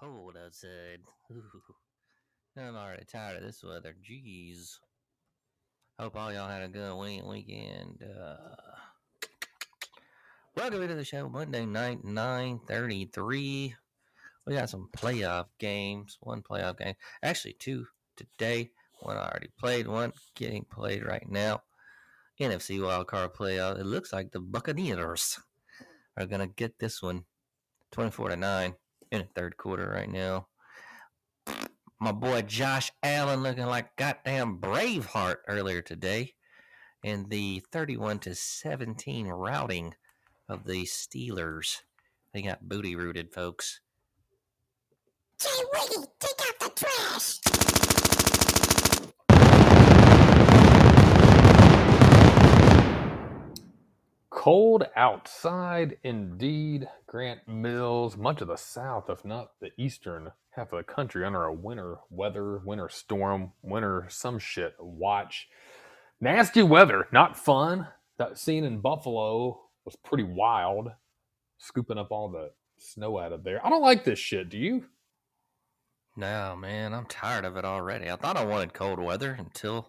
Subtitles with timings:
[0.00, 1.00] Cold outside.
[1.32, 1.42] Ooh.
[2.56, 3.96] I'm already tired of this weather.
[4.08, 4.78] Jeez.
[5.98, 8.04] Hope all y'all had a good week weekend.
[8.04, 8.54] Uh,
[10.56, 11.28] welcome to the show.
[11.28, 13.74] Monday night, 9:33.
[14.46, 16.16] We got some playoff games.
[16.20, 16.94] One playoff game.
[17.20, 18.70] Actually, two today.
[19.00, 19.88] One I already played.
[19.88, 21.62] One getting played right now.
[22.40, 23.80] NFC wildcard playoff.
[23.80, 25.40] It looks like the Buccaneers
[26.16, 27.24] are gonna get this one,
[27.90, 28.76] twenty-four to nine
[29.10, 30.46] in the third quarter right now.
[32.00, 36.34] My boy Josh Allen looking like goddamn Braveheart earlier today,
[37.02, 39.94] in the thirty-one to seventeen routing
[40.48, 41.82] of the Steelers.
[42.32, 43.80] They got booty rooted, folks.
[45.40, 47.87] Jay Wiggy, take out the trash!
[54.38, 56.88] Cold outside indeed.
[57.08, 61.42] Grant Mills, much of the south, if not the eastern half of the country, under
[61.42, 65.48] a winter weather, winter storm, winter some shit watch.
[66.20, 67.88] Nasty weather, not fun.
[68.16, 70.92] That scene in Buffalo was pretty wild,
[71.58, 73.60] scooping up all the snow out of there.
[73.66, 74.50] I don't like this shit.
[74.50, 74.84] Do you?
[76.16, 78.08] No, man, I'm tired of it already.
[78.08, 79.88] I thought I wanted cold weather until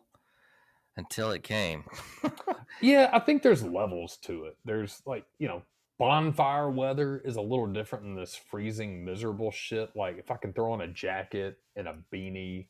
[0.99, 1.85] until it came.
[2.81, 4.57] Yeah, I think there's levels to it.
[4.65, 5.63] There's like, you know,
[5.97, 9.91] bonfire weather is a little different than this freezing, miserable shit.
[9.95, 12.67] Like, if I can throw on a jacket and a beanie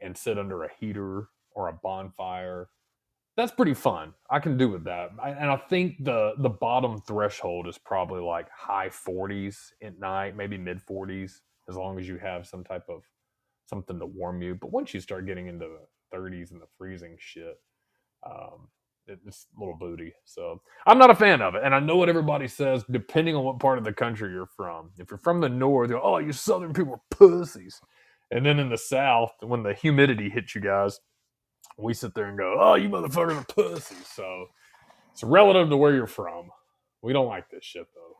[0.00, 2.68] and sit under a heater or a bonfire,
[3.36, 4.14] that's pretty fun.
[4.30, 5.10] I can do with that.
[5.22, 10.36] I, and I think the the bottom threshold is probably like high 40s at night,
[10.36, 13.04] maybe mid 40s, as long as you have some type of
[13.66, 14.56] something to warm you.
[14.56, 15.66] But once you start getting into
[16.14, 17.60] 30s and the freezing shit,
[18.24, 18.68] um,
[19.06, 20.12] it's a little booty.
[20.24, 21.62] So I'm not a fan of it.
[21.64, 24.90] And I know what everybody says, depending on what part of the country you're from.
[24.98, 27.80] If you're from the north, you're, oh, you southern people are pussies.
[28.30, 31.00] And then in the south, when the humidity hits you guys,
[31.78, 34.06] we sit there and go, oh, you motherfuckers are pussies.
[34.06, 34.46] So
[35.12, 36.50] it's relative to where you're from.
[37.02, 38.16] We don't like this shit though.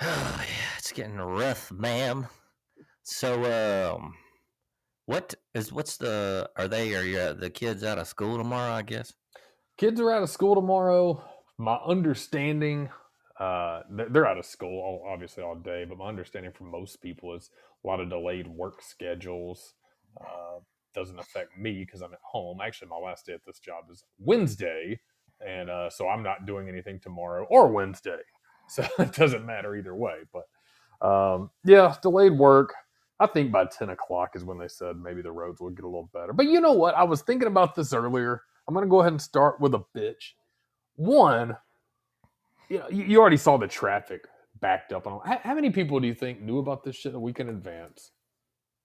[0.00, 2.26] Oh, yeah, it's getting rough, ma'am.
[3.02, 4.14] So, um,
[5.08, 8.72] what is what's the are they are you, the kids out of school tomorrow?
[8.72, 9.14] I guess.
[9.78, 11.22] kids are out of school tomorrow.
[11.58, 12.90] My understanding,
[13.40, 17.50] uh, they're, out of school obviously all day, but my understanding from most people is
[17.84, 19.74] a lot of delayed work schedules.
[20.20, 20.60] Uh,
[20.94, 22.60] doesn't affect me because I'm at home.
[22.64, 25.00] Actually, my last day at this job is Wednesday,
[25.46, 28.20] and uh, so I'm not doing anything tomorrow or Wednesday.
[28.70, 30.20] So it doesn't matter either way.
[30.32, 32.74] But um, yeah, delayed work.
[33.20, 35.88] I think by 10 o'clock is when they said maybe the roads will get a
[35.88, 36.32] little better.
[36.32, 36.94] But you know what?
[36.94, 38.42] I was thinking about this earlier.
[38.66, 40.34] I'm going to go ahead and start with a bitch.
[40.94, 41.56] One,
[42.68, 44.26] you, know, you already saw the traffic
[44.60, 45.06] backed up.
[45.06, 47.48] On how, how many people do you think knew about this shit a week in
[47.48, 48.12] advance?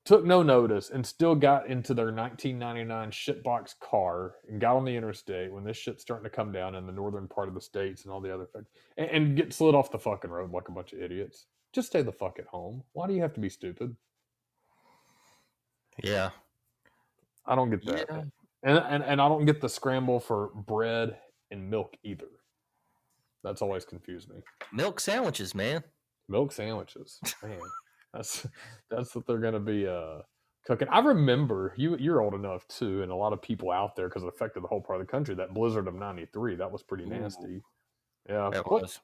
[0.06, 4.95] Took no notice and still got into their 1999 shitbox car and got on the
[4.95, 8.03] interstate when this shit's starting to come down in the northern part of the states
[8.03, 10.74] and all the other things and, and get slid off the fucking road like a
[10.74, 11.45] bunch of idiots.
[11.71, 12.83] Just stay the fuck at home.
[12.91, 13.95] Why do you have to be stupid?
[16.01, 16.30] Yeah.
[17.45, 18.06] I don't get that.
[18.10, 18.22] Yeah.
[18.63, 21.18] And, and and I don't get the scramble for bread
[21.51, 22.28] and milk either.
[23.44, 24.38] That's always confused me.
[24.72, 25.84] Milk sandwiches, man.
[26.30, 27.19] Milk sandwiches.
[27.44, 27.60] Man,
[28.13, 28.48] that's
[28.90, 30.19] that's what they're gonna be uh
[30.66, 30.88] cooking.
[30.90, 34.24] I remember you you're old enough too, and a lot of people out there because
[34.24, 35.36] it affected the whole part of the country.
[35.36, 37.07] That blizzard of '93, that was pretty Ooh.
[37.10, 37.62] nasty.
[38.30, 39.00] Yeah, That what- was.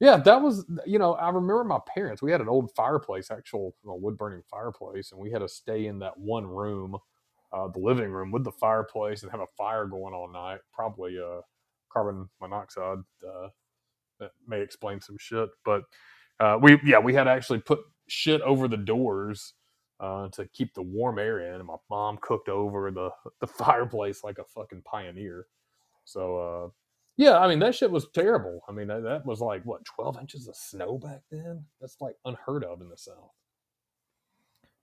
[0.00, 2.20] Yeah, that was you know I remember my parents.
[2.22, 5.48] We had an old fireplace, actual you know, wood burning fireplace, and we had to
[5.48, 6.96] stay in that one room,
[7.52, 10.60] uh, the living room, with the fireplace and have a fire going all night.
[10.72, 11.40] Probably uh,
[11.92, 12.98] carbon monoxide.
[13.26, 13.48] Uh,
[14.20, 15.84] that may explain some shit, but
[16.40, 19.54] uh, we yeah we had to actually put shit over the doors
[20.00, 21.56] uh, to keep the warm air in.
[21.56, 23.10] And my mom cooked over the
[23.40, 25.46] the fireplace like a fucking pioneer.
[26.04, 26.81] So uh,
[27.16, 28.60] yeah, I mean that shit was terrible.
[28.68, 31.64] I mean that, that was like what twelve inches of snow back then.
[31.80, 33.32] That's like unheard of in the south.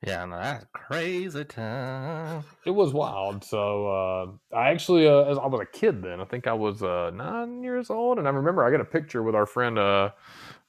[0.05, 2.45] Yeah, no, that's crazy time.
[2.65, 3.43] It was wild.
[3.43, 6.81] So uh, I actually, uh, as I was a kid then, I think I was
[6.81, 10.11] uh, nine years old, and I remember I got a picture with our friend uh,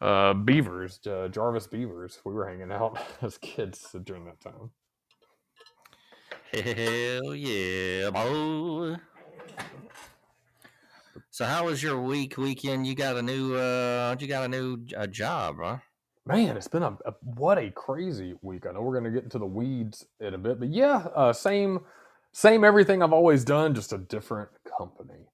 [0.00, 2.18] uh, Beavers, uh, Jarvis Beavers.
[2.24, 4.70] We were hanging out as kids during that time.
[6.52, 8.96] Hell yeah, boy.
[11.32, 12.86] So how was your week weekend?
[12.88, 15.78] You got a new uh you got a new uh, job, huh?
[16.26, 18.66] Man, it's been a, a what a crazy week.
[18.66, 21.80] I know we're gonna get into the weeds in a bit, but yeah, uh, same
[22.32, 25.26] same everything I've always done, just a different company.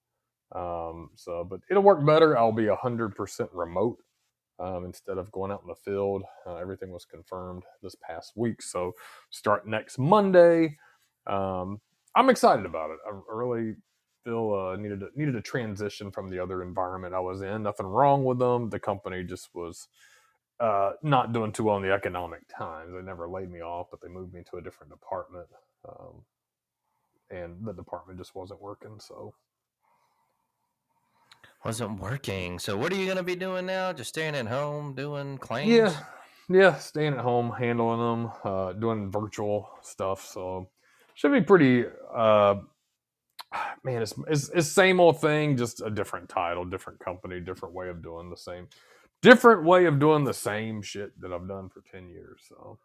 [0.55, 2.37] Um, so, but it'll work better.
[2.37, 3.97] I'll be hundred percent remote
[4.59, 6.23] um, instead of going out in the field.
[6.45, 8.93] Uh, everything was confirmed this past week, so
[9.31, 10.77] start next Monday.
[11.25, 11.81] Um,
[12.15, 12.97] I'm excited about it.
[13.05, 13.75] I, really
[14.27, 17.63] feel uh, needed to, needed to transition from the other environment I was in.
[17.63, 18.69] Nothing wrong with them.
[18.69, 19.87] The company just was
[20.59, 22.91] uh, not doing too well in the economic times.
[22.93, 25.47] They never laid me off, but they moved me to a different department,
[25.87, 26.23] um,
[27.29, 28.99] and the department just wasn't working.
[28.99, 29.33] So
[31.63, 32.59] Wasn't working.
[32.59, 33.93] So what are you gonna be doing now?
[33.93, 35.69] Just staying at home doing claims?
[35.69, 35.93] yeah,
[36.49, 40.25] yeah, staying at home, handling them, uh, doing virtual stuff.
[40.25, 40.69] So
[41.15, 41.85] should be pretty.
[42.13, 42.55] Uh,
[43.83, 47.89] man, it's, it's it's same old thing, just a different title, different company, different way
[47.89, 48.67] of doing the same,
[49.21, 52.41] different way of doing the same shit that I've done for ten years.
[52.49, 52.79] So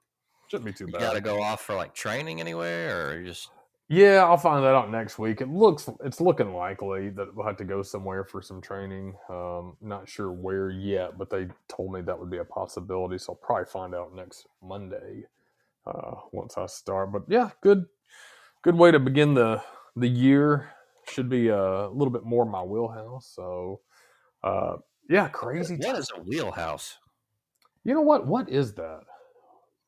[0.49, 1.01] shouldn't be too You bad.
[1.01, 3.51] gotta go off for like training anywhere or just
[3.89, 5.43] Yeah, I'll find that out next week.
[5.43, 9.15] It looks it's looking likely that we'll have to go somewhere for some training.
[9.31, 13.19] Um, not sure where yet, but they told me that would be a possibility.
[13.21, 15.27] So I'll probably find out next Monday
[15.87, 17.13] uh, once I start.
[17.13, 17.87] But yeah, good
[18.63, 19.63] good way to begin the
[19.97, 20.71] the year.
[21.09, 23.33] Should be a little bit more my wheelhouse.
[23.35, 23.81] So
[24.45, 24.77] uh,
[25.09, 25.77] yeah, crazy.
[25.77, 26.99] What is a wheelhouse?
[27.85, 28.27] You know what?
[28.27, 29.01] What is that?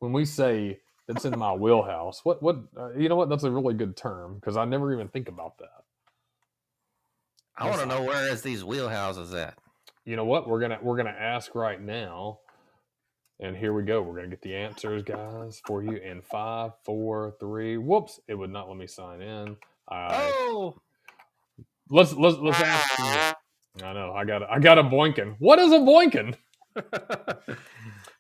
[0.01, 2.57] When we say it's in my wheelhouse, what what?
[2.77, 3.29] Uh, you know what?
[3.29, 5.85] That's a really good term because I never even think about that.
[7.57, 9.57] I want to know where is these wheelhouses at?
[10.05, 10.49] You know what?
[10.49, 12.41] We're gonna we're gonna ask right now,
[13.39, 14.03] and here we go.
[14.03, 17.77] We're gonna get the answers, guys, for you in five, four, three.
[17.79, 18.19] Whoops!
[18.27, 19.57] It would not let me sign in.
[19.89, 20.77] I Oh,
[21.91, 23.37] let's let's let's ask.
[23.83, 24.13] I know.
[24.15, 25.37] I got I got a boinkin.
[25.39, 26.37] What is a boinkin?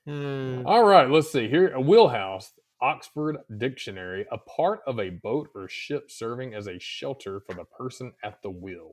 [0.06, 0.62] Hmm.
[0.66, 1.70] All right, let's see here.
[1.72, 2.52] A wheelhouse,
[2.82, 7.64] Oxford Dictionary, a part of a boat or ship serving as a shelter for the
[7.64, 8.92] person at the wheel.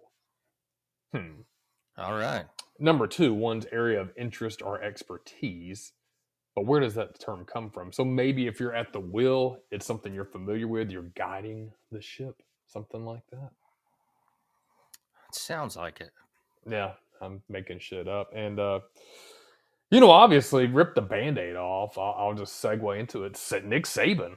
[1.14, 1.42] Hmm.
[1.98, 2.46] all right.
[2.80, 5.94] Number two, one's area of interest or expertise.
[6.56, 7.94] But where does that term come from?
[7.94, 12.02] So maybe if you're at the wheel, it's something you're familiar with, you're guiding the
[12.02, 13.52] ship, something like that.
[15.34, 16.12] Sounds like it.
[16.70, 18.30] Yeah, I'm making shit up.
[18.36, 18.80] And, uh,
[19.90, 21.98] you know, obviously, rip the band aid off.
[21.98, 23.40] I'll, I'll just segue into it.
[23.66, 24.36] Nick Saban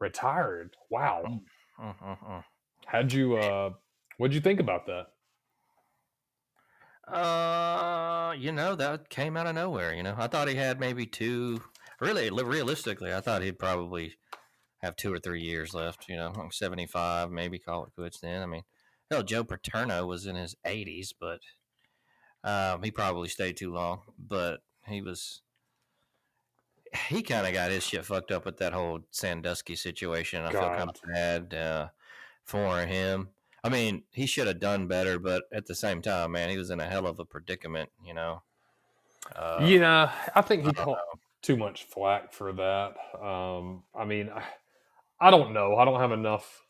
[0.00, 0.76] retired.
[0.90, 1.40] Wow.
[1.80, 2.44] Mm-mm-mm.
[2.86, 3.70] How'd you, uh,
[4.18, 5.06] what'd you think about that?
[7.12, 9.94] Uh, you know that came out of nowhere.
[9.94, 11.60] You know, I thought he had maybe two.
[12.00, 14.14] Really, realistically, I thought he'd probably
[14.84, 16.08] have two or three years left.
[16.08, 18.20] You know, like seventy-five, maybe call it quits.
[18.20, 18.62] Then, I mean,
[19.10, 21.40] hell, Joe Paterno was in his eighties, but
[22.42, 24.02] um, he probably stayed too long.
[24.18, 25.42] But he was,
[27.08, 30.44] he kind of got his shit fucked up with that whole Sandusky situation.
[30.44, 31.12] I feel kind of God.
[31.12, 31.88] bad uh,
[32.44, 33.30] for him.
[33.62, 36.68] I mean, he should have done better, but at the same time, man, he was
[36.68, 38.42] in a hell of a predicament, you know.
[39.34, 40.98] Uh, yeah, I think he I caught
[41.40, 42.94] too much flack for that.
[43.18, 44.42] Um, I mean, I,
[45.20, 45.76] I don't know.
[45.76, 46.62] I don't have enough.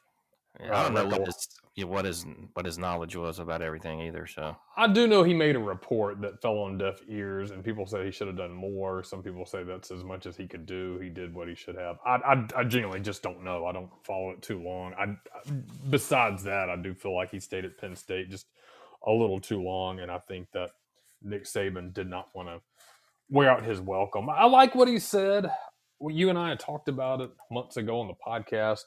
[0.60, 1.48] Uh, I don't know what his
[1.86, 4.26] what his what his knowledge was about everything either.
[4.26, 7.86] So I do know he made a report that fell on deaf ears, and people
[7.86, 9.02] say he should have done more.
[9.04, 10.98] Some people say that's as much as he could do.
[11.02, 11.98] He did what he should have.
[12.06, 13.66] I, I, I genuinely just don't know.
[13.66, 14.94] I don't follow it too long.
[14.94, 15.52] I, I-
[15.90, 18.46] besides that, I do feel like he stayed at Penn State just
[19.06, 20.70] a little too long, and I think that
[21.22, 22.60] Nick Saban did not want to
[23.30, 24.30] wear out his welcome.
[24.30, 25.50] I like what he said.
[26.04, 28.82] Well, you and I talked about it months ago on the podcast.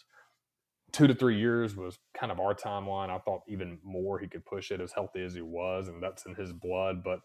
[0.92, 3.10] Two to three years was kind of our timeline.
[3.10, 6.28] I thought even more he could push it as healthy as he was, and that's
[6.28, 7.04] in his blood.
[7.04, 7.22] But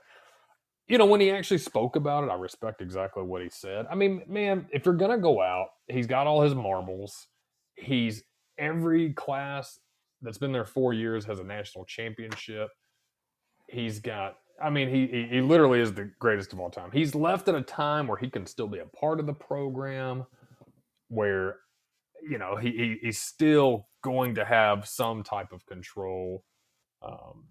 [0.89, 3.85] you know, when he actually spoke about it, I respect exactly what he said.
[3.91, 7.27] I mean, man, if you're gonna go out, he's got all his marbles.
[7.75, 8.25] He's
[8.57, 9.79] every class
[10.23, 12.71] that's been there four years has a national championship.
[13.69, 16.91] He's got I mean, he, he literally is the greatest of all time.
[16.93, 20.25] He's left at a time where he can still be a part of the program,
[21.09, 21.57] where
[22.29, 26.45] you know he, he he's still going to have some type of control
[27.03, 27.45] um,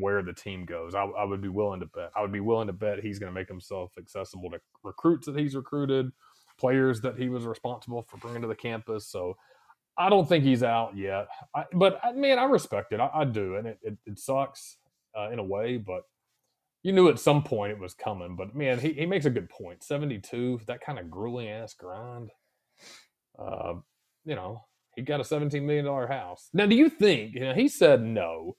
[0.00, 0.94] where the team goes.
[0.94, 2.10] I, I would be willing to bet.
[2.16, 5.38] I would be willing to bet he's going to make himself accessible to recruits that
[5.38, 6.10] he's recruited,
[6.58, 9.08] players that he was responsible for bringing to the campus.
[9.08, 9.36] So
[9.98, 11.28] I don't think he's out yet.
[11.54, 13.00] I, but man, I respect it.
[13.00, 14.78] I, I do, and it it, it sucks
[15.18, 16.02] uh, in a way, but
[16.82, 18.36] you knew at some point it was coming.
[18.36, 19.82] But man, he, he makes a good point.
[19.82, 22.30] Seventy two, that kind of grueling ass grind.
[23.38, 23.74] Uh,
[24.24, 24.64] you know,
[24.96, 26.48] he got a seventeen million dollar house.
[26.52, 27.34] Now, do you think?
[27.34, 28.56] You know, he said no,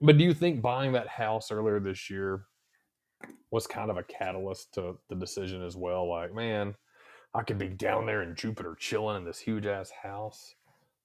[0.00, 2.44] but do you think buying that house earlier this year
[3.50, 6.08] was kind of a catalyst to the decision as well?
[6.08, 6.74] Like, man,
[7.34, 10.54] I could be down there in Jupiter chilling in this huge ass house.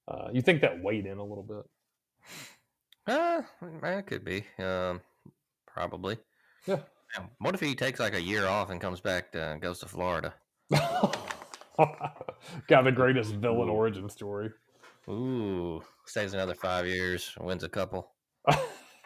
[0.07, 1.65] Uh, you think that weighed in a little bit?
[3.07, 3.41] uh,
[3.81, 5.01] that could be um,
[5.75, 6.17] probably.
[6.65, 6.79] Yeah.
[7.39, 10.33] What if he takes like a year off and comes back to goes to Florida?
[10.71, 14.49] Got the greatest villain origin story.
[15.09, 18.11] Ooh, stays another five years, wins a couple.
[18.47, 18.57] I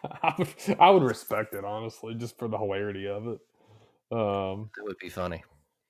[0.37, 0.47] would,
[0.79, 3.39] I would respect it honestly, just for the hilarity of it.
[4.11, 5.43] Um, That would be funny.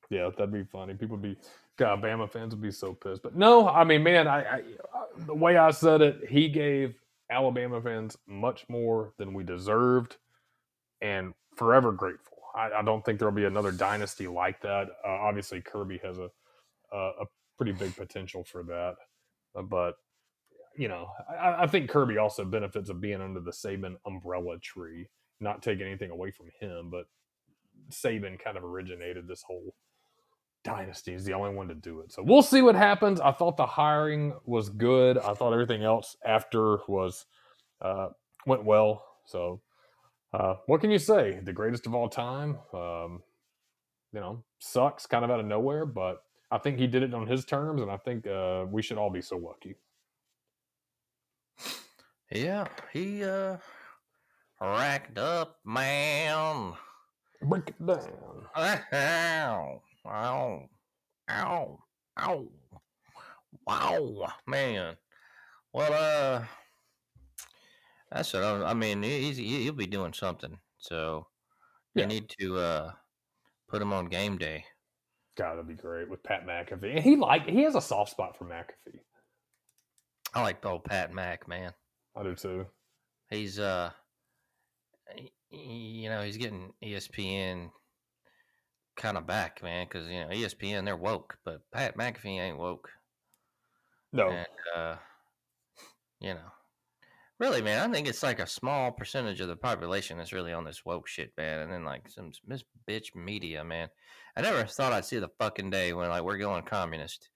[0.09, 0.93] yeah, that'd be funny.
[0.93, 1.37] People would be,
[1.77, 3.21] God, Bama fans would be so pissed.
[3.21, 4.61] But no, I mean, man, I, I
[5.25, 6.95] the way I said it, he gave
[7.29, 10.17] Alabama fans much more than we deserved,
[11.01, 12.37] and forever grateful.
[12.55, 14.87] I, I don't think there'll be another dynasty like that.
[15.05, 16.29] Uh, obviously, Kirby has a,
[16.93, 17.25] a a
[17.57, 18.95] pretty big potential for that,
[19.55, 19.95] Uh, but
[20.77, 25.09] you know, I, I think Kirby also benefits of being under the Saban umbrella tree.
[25.41, 27.05] Not taking anything away from him, but
[27.91, 29.73] Saban kind of originated this whole
[30.63, 31.13] dynasty.
[31.13, 32.11] He's the only one to do it.
[32.11, 33.19] So we'll see what happens.
[33.21, 35.17] I thought the hiring was good.
[35.17, 37.25] I thought everything else after was
[37.81, 38.09] uh,
[38.45, 39.03] went well.
[39.25, 39.61] So
[40.33, 41.39] uh, what can you say?
[41.43, 42.59] The greatest of all time.
[42.73, 43.23] Um,
[44.13, 47.27] you know, sucks kind of out of nowhere, but I think he did it on
[47.27, 49.75] his terms, and I think uh, we should all be so lucky.
[52.31, 53.57] Yeah, he uh
[54.61, 56.73] racked up, man.
[57.41, 58.45] Break it down.
[58.55, 60.69] Ow, ow,
[61.29, 61.79] ow,
[62.19, 62.47] ow,
[63.65, 64.95] wow, man.
[65.73, 66.45] Well, uh,
[68.11, 69.03] that's what I, I mean.
[69.03, 71.27] he- He's, he- he'll be doing something, so
[71.95, 72.07] you Yeah.
[72.07, 72.91] need to uh
[73.67, 74.65] put him on game day.
[75.37, 76.95] God, that'd be great with Pat McAfee.
[76.95, 78.99] And he like he has a soft spot for McAfee.
[80.33, 81.73] I like old Pat Mac, man.
[82.15, 82.65] I do too.
[83.29, 83.91] He's uh,
[85.49, 87.71] you know, he's getting ESPN
[88.97, 92.89] kind of back, man, because you know ESPN they're woke, but Pat McAfee ain't woke.
[94.11, 94.95] No, and uh,
[96.19, 96.51] you know,
[97.39, 100.63] really, man, I think it's like a small percentage of the population that's really on
[100.65, 101.59] this woke shit, man.
[101.59, 103.89] And then like some s- this bitch media, man.
[104.35, 107.29] I never thought I'd see the fucking day when like we're going communist.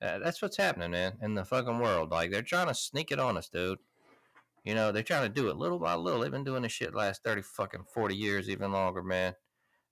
[0.00, 2.10] Uh, that's what's happening, man, in the fucking world.
[2.10, 3.78] Like they're trying to sneak it on us, dude.
[4.64, 6.20] You know, they're trying to do it little by little.
[6.20, 9.34] They've been doing this shit last thirty fucking forty years, even longer, man.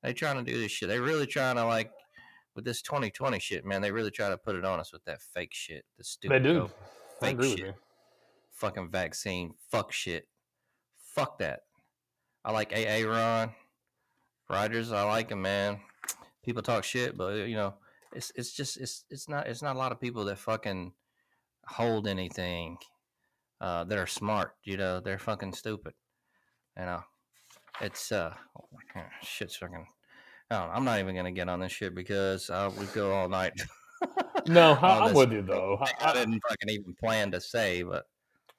[0.02, 0.88] They trying to do this shit.
[0.88, 1.90] They really trying to like
[2.56, 3.80] with this 2020 shit, man.
[3.82, 5.84] They really try to put it on us with that fake shit.
[5.98, 6.70] The stupid they do.
[7.20, 7.74] Fake shit.
[8.60, 9.54] Fucking vaccine.
[9.70, 10.28] Fuck shit.
[10.98, 11.60] Fuck that.
[12.44, 13.52] I like AA Ron.
[14.50, 15.80] Rodgers, I like him, man.
[16.44, 17.74] People talk shit, but you know,
[18.12, 20.92] it's it's just it's it's not it's not a lot of people that fucking
[21.66, 22.76] hold anything
[23.62, 24.56] uh, that are smart.
[24.64, 25.94] You know, they're fucking stupid.
[26.78, 27.02] You know,
[27.80, 28.34] it's uh,
[29.22, 29.86] shit's fucking.
[30.50, 33.52] Know, I'm not even gonna get on this shit because I would go all night.
[34.48, 35.78] No, I, I'm this with you though.
[35.80, 38.04] I I- didn't fucking even plan to say, but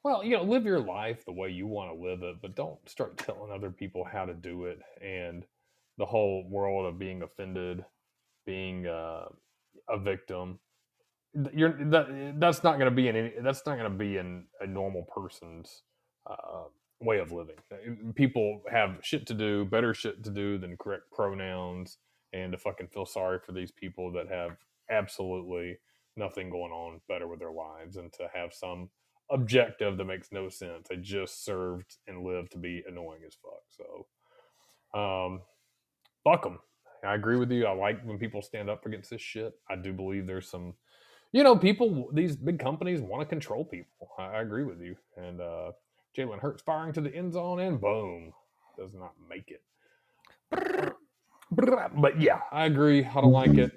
[0.03, 2.77] Well, you know, live your life the way you want to live it, but don't
[2.89, 4.79] start telling other people how to do it.
[5.01, 5.43] And
[5.97, 7.85] the whole world of being offended,
[8.45, 9.25] being uh,
[9.89, 10.59] a victim,
[11.53, 14.45] you're that that's not going to be in any, that's not going to be in
[14.59, 15.83] a normal person's
[16.29, 16.63] uh,
[16.99, 17.55] way of living.
[17.71, 21.99] Uh, People have shit to do, better shit to do than correct pronouns,
[22.33, 24.57] and to fucking feel sorry for these people that have
[24.89, 25.77] absolutely
[26.17, 28.89] nothing going on better with their lives, and to have some
[29.31, 30.87] objective that makes no sense.
[30.89, 33.63] They just served and lived to be annoying as fuck.
[34.93, 35.41] So, um,
[36.23, 36.59] fuck them.
[37.03, 37.65] I agree with you.
[37.65, 39.53] I like when people stand up against this shit.
[39.69, 40.75] I do believe there's some,
[41.31, 42.09] you know, people.
[42.13, 44.09] These big companies want to control people.
[44.19, 44.95] I, I agree with you.
[45.17, 45.71] And uh,
[46.15, 48.33] Jalen Hurts firing to the end zone and boom,
[48.77, 49.61] does not make it.
[51.51, 53.05] But yeah, I agree.
[53.05, 53.71] I don't like it.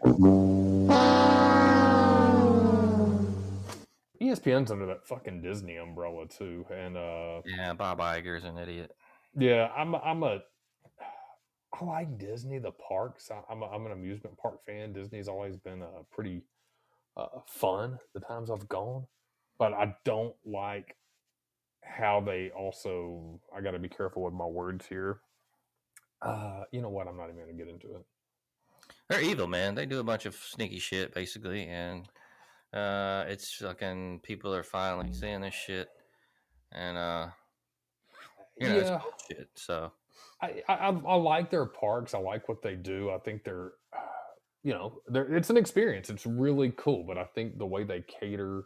[4.40, 8.90] ESPN's under that fucking Disney umbrella too, and uh, yeah, Bob Iger's an idiot.
[9.38, 10.40] yeah, I'm a- I'm a
[11.80, 13.30] I like Disney the parks.
[13.30, 14.92] I, I'm a, I'm an amusement park fan.
[14.92, 16.42] Disney's always been uh, pretty
[17.16, 19.06] uh, fun the times I've gone,
[19.58, 20.96] but I don't like
[21.82, 23.40] how they also.
[23.56, 25.18] I got to be careful with my words here.
[26.22, 27.08] Uh, you know what?
[27.08, 28.04] I'm not even going to get into it.
[29.08, 29.74] They're evil, man.
[29.74, 32.08] They do a bunch of sneaky shit, basically, and
[32.74, 35.88] uh, it's fucking people are finally seeing this shit,
[36.72, 37.28] and uh,
[38.56, 38.98] you know, yeah.
[38.98, 39.48] bullshit.
[39.54, 39.92] So
[40.42, 42.14] I, I I like their parks.
[42.14, 43.10] I like what they do.
[43.10, 43.72] I think they're,
[44.64, 46.10] you know, they're it's an experience.
[46.10, 47.04] It's really cool.
[47.04, 48.64] But I think the way they cater,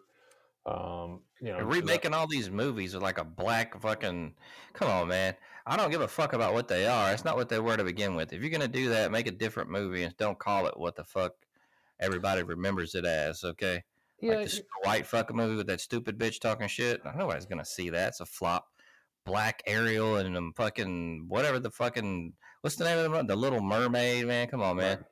[0.64, 4.34] um, you know, remaking all these movies with like a black fucking.
[4.72, 5.34] Come on, man.
[5.66, 7.12] I don't give a fuck about what they are.
[7.12, 8.32] It's not what they were to begin with.
[8.32, 11.04] If you're gonna do that, make a different movie and don't call it what the
[11.04, 11.34] fuck
[12.00, 13.44] everybody remembers it as.
[13.44, 13.84] Okay.
[14.20, 17.00] Yeah, like the White fucking movie with that stupid bitch talking shit.
[17.16, 18.08] Nobody's gonna see that.
[18.08, 18.66] It's a flop.
[19.24, 23.34] Black Ariel and them fucking whatever the fucking what's the name of the?
[23.34, 24.48] The Little Mermaid, man.
[24.48, 25.04] Come on, man.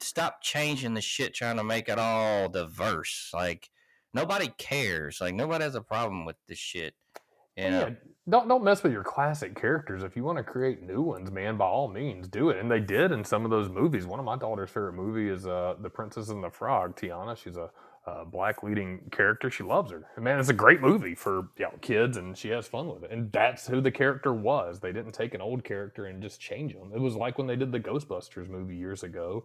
[0.00, 3.30] Stop changing the shit, trying to make it all diverse.
[3.34, 3.68] Like
[4.14, 5.18] nobody cares.
[5.20, 6.94] Like nobody has a problem with this shit.
[7.56, 7.80] You know?
[7.80, 7.90] yeah,
[8.28, 10.02] don't don't mess with your classic characters.
[10.02, 12.58] If you want to create new ones, man, by all means, do it.
[12.58, 14.06] And they did in some of those movies.
[14.06, 16.96] One of my daughter's favorite movie is uh, The Princess and the Frog.
[16.96, 17.70] Tiana, she's a,
[18.08, 19.50] uh black leading character.
[19.50, 20.06] She loves her.
[20.18, 23.10] Man, it's a great movie for you know, kids, and she has fun with it.
[23.10, 24.80] And that's who the character was.
[24.80, 26.92] They didn't take an old character and just change them.
[26.94, 29.44] It was like when they did the Ghostbusters movie years ago,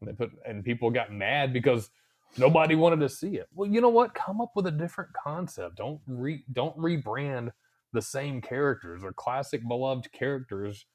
[0.00, 1.90] and they put and people got mad because
[2.38, 3.48] nobody wanted to see it.
[3.54, 4.14] Well, you know what?
[4.14, 5.76] Come up with a different concept.
[5.76, 7.50] Don't re don't rebrand
[7.92, 10.86] the same characters or classic beloved characters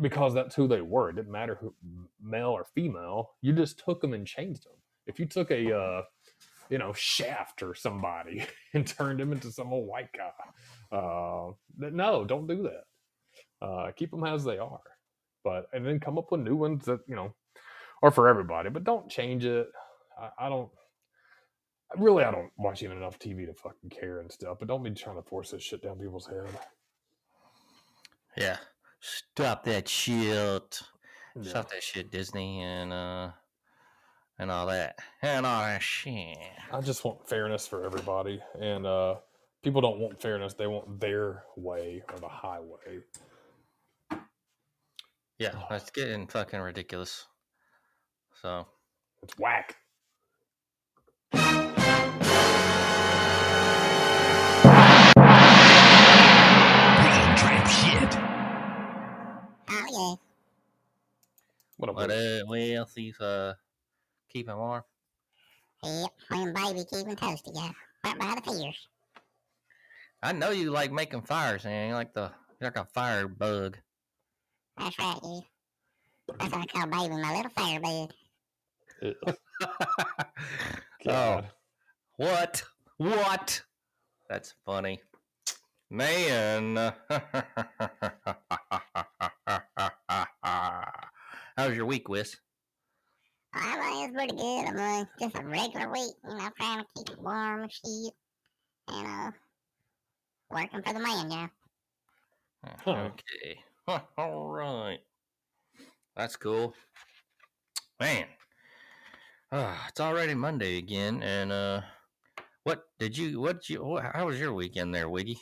[0.00, 1.10] because that's who they were.
[1.10, 1.74] It didn't matter who
[2.22, 3.32] male or female.
[3.42, 4.72] You just took them and changed them.
[5.06, 6.02] If you took a uh,
[6.70, 12.24] you know Shaft or somebody and turned him into some old white guy, uh, no,
[12.24, 13.66] don't do that.
[13.66, 14.80] Uh, keep them as they are.
[15.44, 17.34] But and then come up with new ones that you know
[18.02, 18.70] are for everybody.
[18.70, 19.68] But don't change it.
[20.20, 20.70] I, I don't.
[21.96, 24.58] Really, I don't watch even enough TV to fucking care and stuff.
[24.60, 26.46] But don't be trying to force this shit down people's head.
[28.36, 28.58] Yeah.
[29.00, 30.82] Stop that shit.
[31.34, 31.50] Yeah.
[31.50, 33.30] Stop that shit, Disney and uh
[34.40, 34.98] and all that.
[35.22, 36.38] And all that shit.
[36.72, 39.16] I just want fairness for everybody, and uh,
[39.62, 43.00] people don't want fairness; they want their way or the highway.
[45.38, 47.26] Yeah, it's getting fucking ridiculous.
[48.42, 48.66] So
[49.22, 49.76] It's whack.
[56.00, 58.12] Picking trap shit.
[59.70, 60.14] Oh, yeah.
[61.76, 61.96] What up?
[61.96, 63.54] But with- uh, well, see if uh,
[64.30, 64.82] keep him warm.
[65.82, 67.70] Yep, when baby keeping toasty, yeah.
[68.04, 68.88] Right by the fears.
[70.22, 71.88] I know you like making fires, man.
[71.88, 73.78] You like the you're like a fire bug.
[74.76, 75.40] That's right, yeah.
[76.38, 78.12] That's why I call baby my little firebug.
[79.02, 79.36] Ugh,
[81.08, 81.42] oh,
[82.16, 82.62] what?
[82.98, 83.62] What?
[84.28, 85.00] That's funny,
[85.90, 86.76] man.
[91.56, 92.36] How's your week, Whis?
[93.52, 94.66] I mean, it's pretty good.
[94.68, 98.12] I'm uh, just a regular week, you know, trying to keep it warm and shit.
[98.88, 99.30] And, uh,
[100.50, 101.48] working for the man, yeah.
[102.84, 103.10] Huh.
[103.10, 103.60] Okay.
[104.18, 104.98] All right.
[106.16, 106.74] That's cool.
[107.98, 108.26] Man.
[109.52, 111.80] Ah, it's already Monday again and uh
[112.62, 115.38] what did you what did you what, how was your weekend there, Wiggy?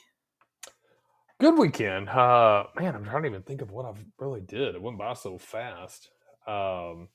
[1.40, 2.08] Good weekend.
[2.08, 4.74] Uh, man, I'm trying to even think of what I really did.
[4.74, 6.10] It went by so fast.
[6.48, 7.08] Um,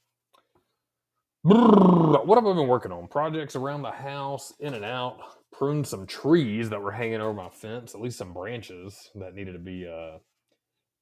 [1.45, 3.07] brrr, what have I been working on?
[3.07, 5.19] Projects around the house, in and out.
[5.51, 9.53] Pruned some trees that were hanging over my fence, at least some branches that needed
[9.53, 10.17] to be uh,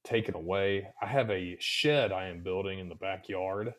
[0.04, 0.88] taken away.
[1.00, 3.72] I have a shed I am building in the backyard.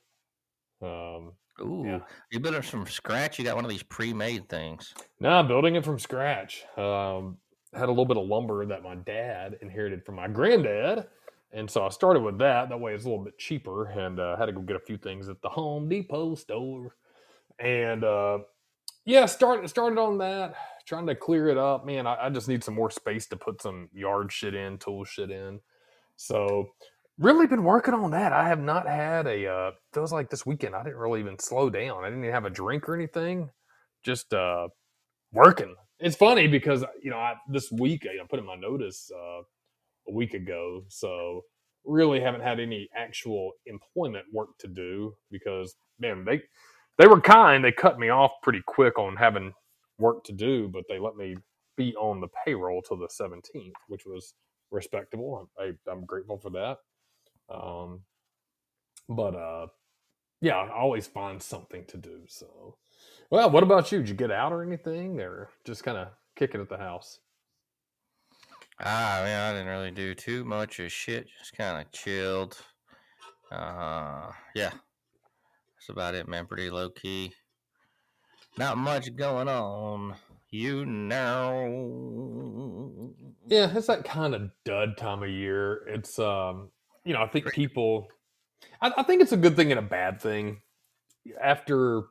[0.82, 2.00] Um, Ooh, Yeah.
[2.32, 3.38] you built it from scratch.
[3.38, 4.94] You got one of these pre-made things.
[5.20, 6.64] No, I'm building it from scratch.
[6.76, 7.38] Um,
[7.72, 11.06] had a little bit of lumber that my dad inherited from my granddad,
[11.54, 12.70] and so I started with that.
[12.70, 14.98] That way, it's a little bit cheaper, and uh, had to go get a few
[14.98, 16.96] things at the Home Depot store.
[17.60, 18.40] And uh,
[19.06, 20.56] yeah, started started on that,
[20.88, 21.86] trying to clear it up.
[21.86, 25.06] Man, I, I just need some more space to put some yard shit in, tool
[25.06, 25.60] shit in.
[26.16, 26.70] So
[27.20, 28.34] really been working on that.
[28.34, 31.70] I have not had a uh feels like this weekend I didn't really even slow
[31.70, 32.04] down.
[32.04, 33.50] I didn't even have a drink or anything.
[34.04, 34.70] Just uh
[35.32, 35.76] working.
[36.00, 39.42] It's funny because you know, I this week I put in my notice uh
[40.10, 40.84] a week ago.
[40.90, 41.44] So
[41.86, 46.42] really haven't had any actual employment work to do because man, they
[47.00, 47.64] they were kind.
[47.64, 49.54] They cut me off pretty quick on having
[50.00, 51.36] work to do, but they let me
[51.78, 54.36] be on the payroll till the 17th, which was
[54.72, 55.50] respectable.
[55.60, 56.78] I, I'm grateful for that.
[57.54, 58.02] Um,
[59.10, 59.68] but uh,
[60.42, 62.22] yeah, I always find something to do.
[62.28, 62.78] So,
[63.32, 64.00] well, what about you?
[64.00, 67.20] Did you get out or anything, or just kind of kicking at the house?
[68.86, 71.28] Ah, man, I didn't really do too much of shit.
[71.40, 72.58] Just kind of chilled.
[73.50, 76.46] Uh, yeah, that's about it, man.
[76.48, 77.32] Pretty low key.
[78.58, 80.16] Not much going on,
[80.50, 81.64] you know.
[83.48, 85.88] Yeah, it's that kind of dud time of year.
[85.88, 86.70] It's um,
[87.06, 88.08] you know, I think people,
[88.82, 90.62] I, I think it's a good thing and a bad thing.
[91.42, 92.04] After,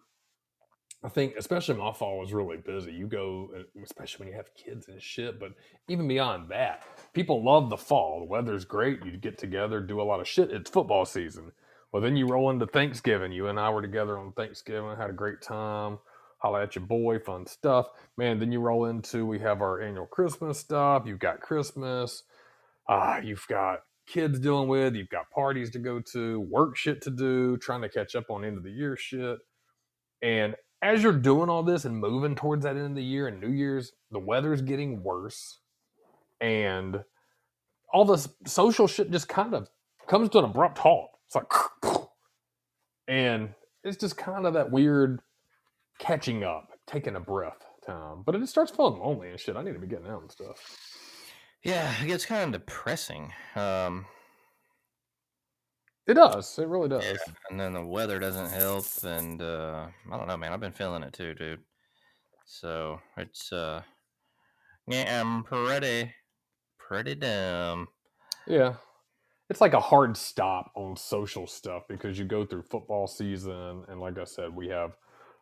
[1.04, 2.92] I think, especially my fall was really busy.
[2.92, 5.40] You go, uh, especially when you have kids and shit.
[5.40, 5.52] But
[5.88, 8.20] even beyond that, people love the fall.
[8.20, 9.04] The weather's great.
[9.04, 10.52] You get together, do a lot of shit.
[10.52, 11.50] It's football season.
[11.92, 13.32] Well, then you roll into Thanksgiving.
[13.32, 15.98] You and I were together on Thanksgiving, had a great time.
[16.38, 17.88] Holla at your boy, fun stuff.
[18.16, 21.04] Man, then you roll into we have our annual Christmas stuff.
[21.06, 22.24] You've got Christmas.
[22.88, 27.10] Ah, you've got kids dealing with, you've got parties to go to, work shit to
[27.10, 29.38] do, trying to catch up on end of the year shit.
[30.20, 33.40] And as you're doing all this and moving towards that end of the year and
[33.40, 35.60] New Year's, the weather's getting worse.
[36.40, 37.04] And
[37.92, 39.70] all this social shit just kind of
[40.08, 41.10] comes to an abrupt halt.
[41.26, 41.52] It's like,
[43.08, 43.50] and
[43.84, 45.20] it's just kind of that weird
[46.00, 48.22] catching up, taking a breath time.
[48.26, 49.56] But it starts feeling lonely and shit.
[49.56, 50.58] I need to be getting out and stuff.
[51.62, 53.32] Yeah, it gets kind of depressing.
[53.54, 54.06] Um,
[56.06, 56.58] It does.
[56.58, 57.04] It really does.
[57.04, 57.16] yeah,
[57.50, 60.52] and then the weather doesn't help, and uh, I don't know, man.
[60.52, 61.60] I've been feeling it too, dude.
[62.44, 63.82] So it's uh,
[64.86, 66.12] yeah, I'm pretty,
[66.78, 67.88] pretty dumb.
[68.46, 68.74] Yeah.
[69.48, 74.00] It's like a hard stop on social stuff because you go through football season and
[74.00, 74.92] like I said, we have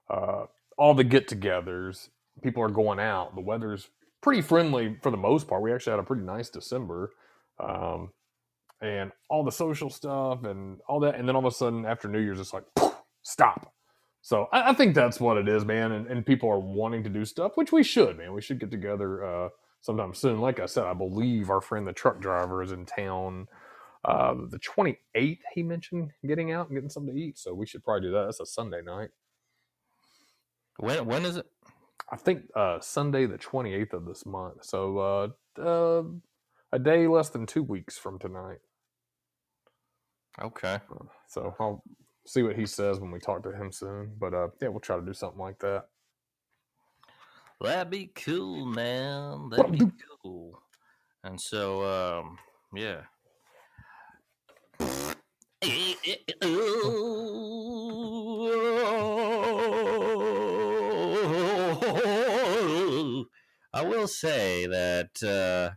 [0.08, 0.46] uh,
[0.76, 2.08] all the get togethers.
[2.42, 3.34] People are going out.
[3.34, 3.88] The weather's
[4.20, 5.62] pretty friendly for the most part.
[5.62, 7.12] We actually had a pretty nice December.
[7.58, 8.10] Um,
[8.82, 11.16] and all the social stuff and all that.
[11.16, 12.64] And then all of a sudden after New Year's, it's like,
[13.22, 13.72] stop.
[14.22, 15.92] So I, I think that's what it is, man.
[15.92, 18.32] And, and people are wanting to do stuff, which we should, man.
[18.32, 19.48] We should get together uh,
[19.80, 20.40] sometime soon.
[20.40, 23.48] Like I said, I believe our friend the truck driver is in town
[24.04, 25.38] uh, the 28th.
[25.54, 28.24] He mentioned getting out and getting something to eat, so we should probably do that.
[28.26, 29.10] That's a Sunday night.
[30.78, 31.46] When when is it?
[32.10, 34.64] I think uh, Sunday the 28th of this month.
[34.64, 36.02] So uh, uh,
[36.72, 38.58] a day less than two weeks from tonight.
[40.42, 40.78] Okay.
[41.28, 41.82] So I'll
[42.26, 44.12] see what he says when we talk to him soon.
[44.18, 45.86] But uh, yeah, we'll try to do something like that.
[47.60, 49.50] That'd be cool, man.
[49.50, 49.90] That'd be
[50.22, 50.62] cool.
[51.22, 52.38] And so, um,
[52.74, 53.02] yeah.
[63.72, 65.74] I will say that uh,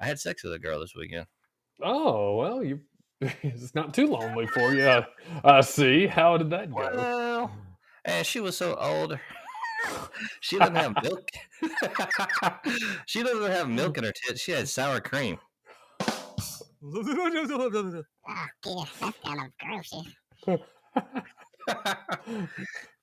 [0.00, 1.26] I had sex with a girl this weekend.
[1.82, 2.80] Oh well, you.
[3.42, 5.02] It's not too lonely for you.
[5.44, 6.06] I see.
[6.06, 6.76] How did that go?
[6.76, 7.50] Well,
[8.04, 9.18] and she was so old.
[10.40, 11.28] she doesn't have milk.
[13.06, 14.40] she doesn't have milk in her tits.
[14.40, 15.38] She had sour cream.
[16.84, 17.46] Oh, dear,
[19.00, 19.94] that's kind of gross.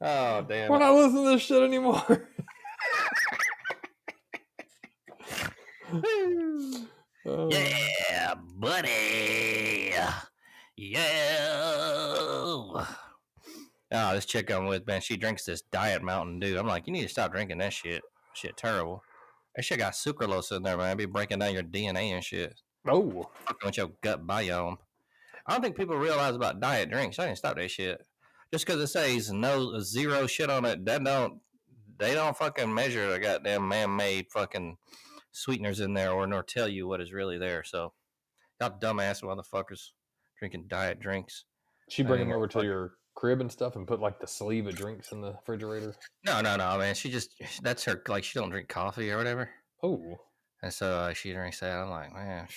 [0.02, 0.70] oh damn!
[0.70, 2.28] We're not listening to this shit anymore.
[7.26, 8.60] Yeah, mm.
[8.60, 9.94] buddy.
[10.76, 11.10] Yeah.
[13.92, 16.58] Oh, this chick I'm with, man, she drinks this diet Mountain Dew.
[16.58, 18.04] I'm like, you need to stop drinking that shit.
[18.34, 19.04] Shit, terrible.
[19.56, 20.96] That shit got sucralose in there, man.
[20.96, 22.62] Be breaking down your DNA and shit.
[22.88, 24.78] Oh, Fucking with your gut biome.
[25.46, 27.18] I don't think people realize about diet drinks.
[27.18, 28.06] I didn't stop that shit.
[28.54, 31.42] Just because it says no zero shit on it, that don't
[31.98, 34.78] they don't fucking measure the goddamn man-made fucking
[35.32, 37.64] sweeteners in there or nor tell you what is really there.
[37.64, 37.94] So
[38.60, 39.92] y'all dumbass motherfuckers
[40.38, 41.46] drinking diet drinks.
[41.90, 44.76] she bring them over gonna your crib and stuff, and put like the sleeve of
[44.76, 45.94] drinks in the refrigerator.
[46.26, 46.96] No, no, no, man.
[46.96, 49.50] She just that's her like she don't drink coffee or whatever.
[49.84, 50.18] Oh,
[50.62, 51.78] And so uh, she drinks that.
[51.78, 52.48] I'm like, man,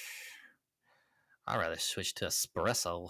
[1.47, 3.09] I'd rather switch to espresso.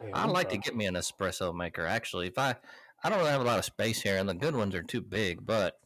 [0.00, 1.86] man, I'd like to get me an espresso maker.
[1.86, 2.56] Actually, if I,
[3.02, 5.00] I don't really have a lot of space here, and the good ones are too
[5.00, 5.78] big, but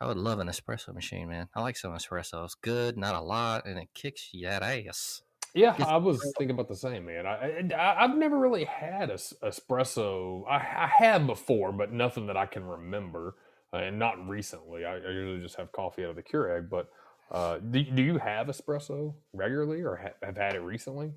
[0.00, 1.48] I would love an espresso machine, man.
[1.54, 2.44] I like some espresso.
[2.44, 5.22] It's good, not a lot, and it kicks you that ass.
[5.54, 7.26] Yeah, I was thinking about the same, man.
[7.26, 10.44] I, I I've never really had a espresso.
[10.46, 13.36] I, I have before, but nothing that I can remember,
[13.72, 14.84] uh, and not recently.
[14.84, 16.68] I, I usually just have coffee out of the Keurig.
[16.68, 16.90] But
[17.30, 21.12] uh, do, do you have espresso regularly, or ha- have had it recently?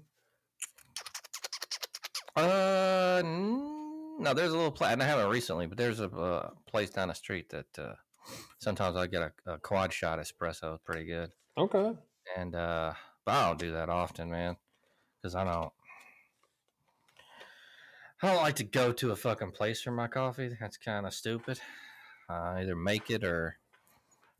[2.37, 6.91] Uh, no, there's a little place, and I haven't recently, but there's a uh, place
[6.91, 7.95] down the street that uh,
[8.59, 10.75] sometimes I get a, a quad shot espresso.
[10.75, 11.31] It's pretty good.
[11.57, 11.93] Okay.
[12.37, 12.93] and uh
[13.29, 14.57] but I don't do that often, man,
[15.21, 15.71] because I don't.
[18.23, 20.57] I don't like to go to a fucking place for my coffee.
[20.59, 21.59] That's kind of stupid.
[22.27, 23.57] I either make it or,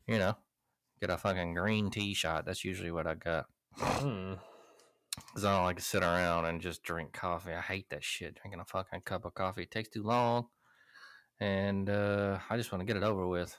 [0.07, 0.35] you know,
[0.99, 2.45] get a fucking green tea shot.
[2.45, 3.45] That's usually what I got.
[3.77, 4.33] Hmm.
[5.27, 7.53] Because I don't like to sit around and just drink coffee.
[7.53, 8.39] I hate that shit.
[8.41, 10.47] Drinking a fucking cup of coffee it takes too long,
[11.39, 13.55] and uh, I just want to get it over with.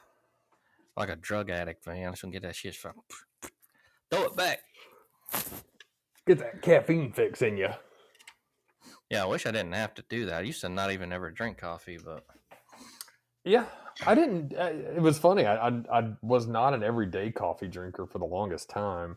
[0.96, 2.06] Like a drug addict, man.
[2.06, 2.74] I'm just to get that shit.
[2.74, 2.94] From,
[4.10, 4.60] throw it back.
[6.26, 7.68] Get that caffeine fix in you.
[9.10, 10.34] Yeah, I wish I didn't have to do that.
[10.34, 12.24] I used to not even ever drink coffee, but
[13.44, 13.66] Yeah,
[14.06, 14.52] I didn't.
[14.52, 15.46] It was funny.
[15.46, 19.16] I, I I was not an everyday coffee drinker for the longest time,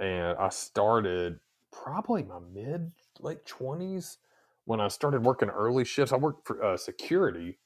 [0.00, 1.40] and I started
[1.72, 4.18] probably my mid late twenties
[4.64, 6.12] when I started working early shifts.
[6.12, 7.58] I worked for uh, security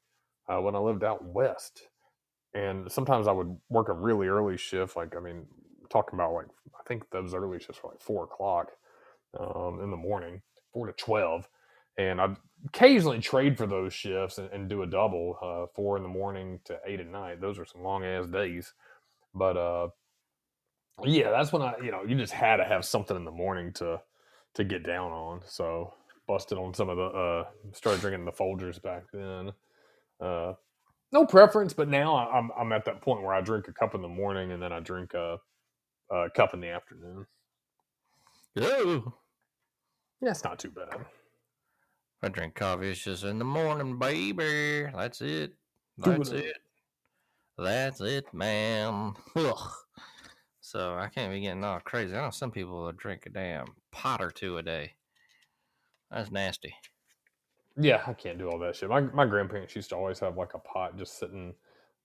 [0.49, 1.89] uh, when I lived out west,
[2.55, 4.97] and sometimes I would work a really early shift.
[4.97, 5.47] Like I mean,
[5.91, 8.73] talking about like I think those early shifts were like four o'clock
[9.39, 11.49] um, in the morning, four to twelve,
[11.99, 12.37] and I'd
[12.67, 16.61] occasionally trade for those shifts and, and do a double, uh, four in the morning
[16.65, 17.41] to eight at night.
[17.41, 18.73] Those are some long ass days,
[19.35, 19.89] but uh,
[21.05, 23.73] yeah, that's when I, you know, you just had to have something in the morning
[23.75, 24.01] to
[24.55, 25.41] to get down on.
[25.47, 25.95] So
[26.27, 29.53] busted on some of the, uh, started drinking the Folgers back then.
[30.21, 30.55] Uh,
[31.13, 34.03] no preference, but now I'm I'm at that point where I drink a cup in
[34.03, 35.39] the morning and then I drink a,
[36.11, 37.27] a cup in the afternoon.
[40.21, 41.07] Yeah, it's not too bad.
[42.23, 42.91] I drink coffee.
[42.91, 44.89] It's just in the morning, baby.
[44.95, 45.55] That's it.
[45.99, 46.47] That's it.
[46.47, 46.57] it.
[47.59, 49.15] That's it, man.
[49.37, 49.71] Ugh.
[50.61, 52.17] So I can't be getting all crazy.
[52.17, 54.95] I know some people will drink a damn pot or two a day.
[56.11, 56.75] That's nasty.
[57.77, 58.89] Yeah, I can't do all that shit.
[58.91, 61.55] My my grandparents used to always have like a pot just sitting,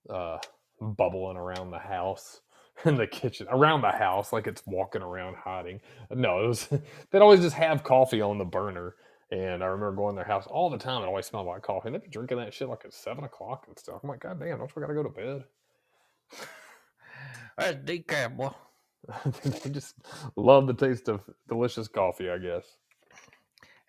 [0.09, 0.37] uh,
[0.81, 2.41] bubbling around the house
[2.85, 5.81] in the kitchen, around the house, like it's walking around hiding.
[6.11, 6.69] No, it was
[7.11, 8.95] they'd always just have coffee on the burner.
[9.31, 11.03] And I remember going to their house all the time.
[11.03, 11.89] It always smelled like coffee.
[11.89, 13.99] And they'd be drinking that shit like at seven o'clock and stuff.
[14.03, 15.43] I'm like, God damn, don't we gotta go to bed?
[17.57, 18.51] That's decaf, boy.
[19.43, 19.95] they just
[20.35, 22.65] love the taste of delicious coffee, I guess.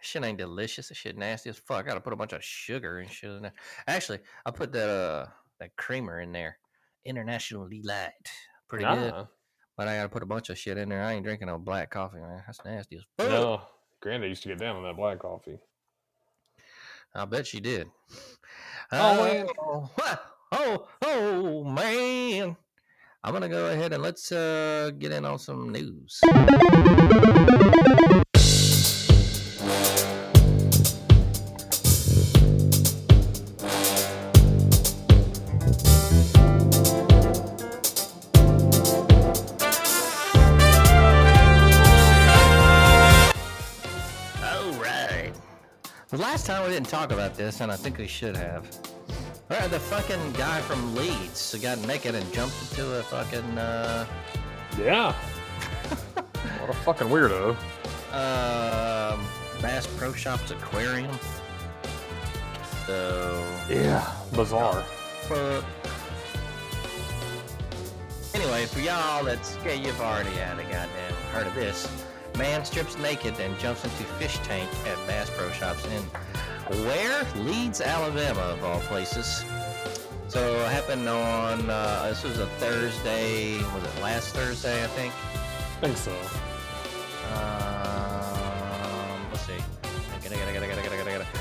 [0.01, 0.89] Shit ain't delicious.
[0.89, 1.85] That shit nasty as fuck.
[1.85, 3.53] I gotta put a bunch of sugar and shit in there.
[3.87, 5.27] Actually, I put that uh
[5.61, 6.59] that creamer in there.
[7.05, 8.13] International Delight.
[8.69, 9.13] Pretty good.
[9.77, 11.03] But I gotta put a bunch of shit in there.
[11.03, 12.43] I ain't drinking no black coffee, man.
[12.47, 13.29] That's nasty as fuck.
[13.29, 13.61] no.
[14.01, 15.59] Granddad used to get down on that black coffee.
[17.15, 17.89] I bet she did.
[18.93, 19.47] Oh, man.
[19.61, 20.17] Oh, wha-
[20.53, 22.57] oh, oh, man.
[23.25, 26.21] I'm gonna go ahead and let's uh get in on some news.
[47.39, 48.67] This, and I think we should have.
[49.51, 53.57] All right, the fucking guy from Leeds who got naked and jumped into a fucking
[53.57, 54.05] uh,
[54.79, 55.13] Yeah.
[56.61, 57.57] what a fucking weirdo.
[58.13, 59.25] um
[59.63, 61.11] Bass Pro Shops aquarium.
[62.87, 64.07] So, Yeah.
[64.35, 64.83] Bizarre.
[65.23, 65.65] fuck.
[68.35, 71.89] Anyway, for y'all that's yeah, you've already had a goddamn heard of this.
[72.37, 76.03] Man strips naked and jumps into fish tank at Bass Pro Shops in
[76.71, 77.27] where?
[77.37, 79.45] Leeds, Alabama, of all places.
[80.29, 85.15] So it happened on, uh, this was a Thursday, was it last Thursday, I think?
[85.15, 86.13] I think so.
[87.35, 89.55] Um, let's see.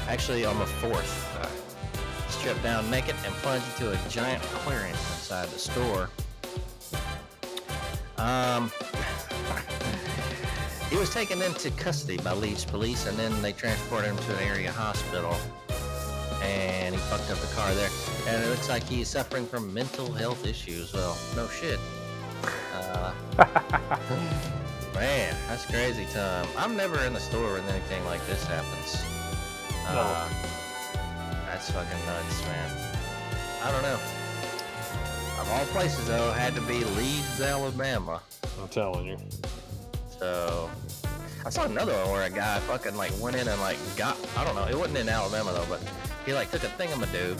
[0.08, 1.50] Actually, on the 4th, uh,
[2.30, 6.10] stripped down naked and plunged into a giant aquarium inside the store.
[8.18, 8.72] Um,
[10.89, 14.43] he was taken into custody by Leeds police, and then they transported him to an
[14.43, 15.36] area hospital.
[16.41, 17.89] And he fucked up the car there,
[18.28, 20.93] and it looks like he's suffering from mental health issues.
[20.93, 21.80] Well, no shit.
[22.73, 23.13] Uh,
[24.93, 26.47] man, that's crazy time.
[26.58, 29.04] I'm never in the store when anything like this happens.
[29.88, 30.30] Uh,
[31.47, 32.93] that's fucking nuts, man.
[33.63, 34.00] I don't know.
[35.41, 38.21] Of all places, though, it had to be Leeds, Alabama.
[38.62, 39.17] I'm telling you.
[40.19, 40.69] So
[41.45, 44.43] I saw another one where a guy fucking like went in and like got I
[44.43, 45.82] don't know, it wasn't in Alabama though, but
[46.25, 47.38] he like took a thingamadoo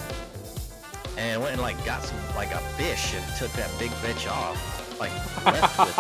[1.18, 5.00] and went and like got some like a fish and took that big bitch off.
[5.00, 5.12] Like
[5.46, 6.00] left with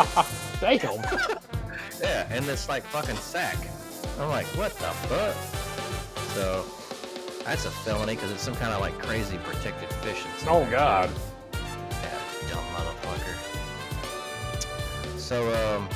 [0.61, 0.81] it.
[0.81, 1.37] Damn.
[1.99, 3.57] Yeah, and this like fucking sack.
[4.19, 5.35] I'm like, what the fuck?
[6.35, 6.63] So
[7.43, 10.23] that's a felony because it's some kind of like crazy protected fish.
[10.23, 10.49] and stuff.
[10.53, 11.09] oh God.
[11.53, 13.35] Yeah, dumb motherfucker.
[15.17, 15.89] So, um,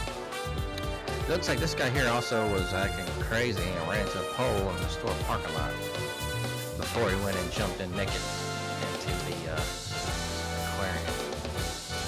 [1.30, 4.76] looks like this guy here also was acting crazy and ran to a pole in
[4.78, 5.72] the store parking lot
[6.78, 8.22] before he went and jumped in naked
[8.82, 9.62] into the uh,
[10.74, 11.06] aquarium.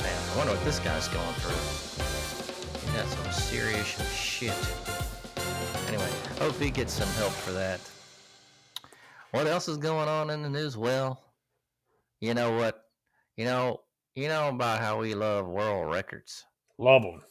[0.02, 2.90] Man, I wonder what this guy's going through.
[2.90, 4.54] He got some serious shit.
[5.88, 7.80] Anyway, hope he gets some help for that.
[9.32, 10.78] What else is going on in the news?
[10.78, 11.20] Well,
[12.20, 12.84] you know what?
[13.38, 13.82] You know,
[14.16, 16.46] you know about how we love world records.
[16.78, 17.22] Love them.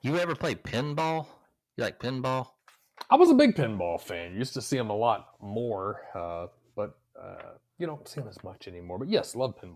[0.00, 1.26] You ever play pinball?
[1.76, 2.50] You like pinball?
[3.10, 4.36] I was a big pinball fan.
[4.36, 8.42] Used to see them a lot more, uh, but uh, you don't see them as
[8.44, 9.00] much anymore.
[9.00, 9.74] But yes, love pinball.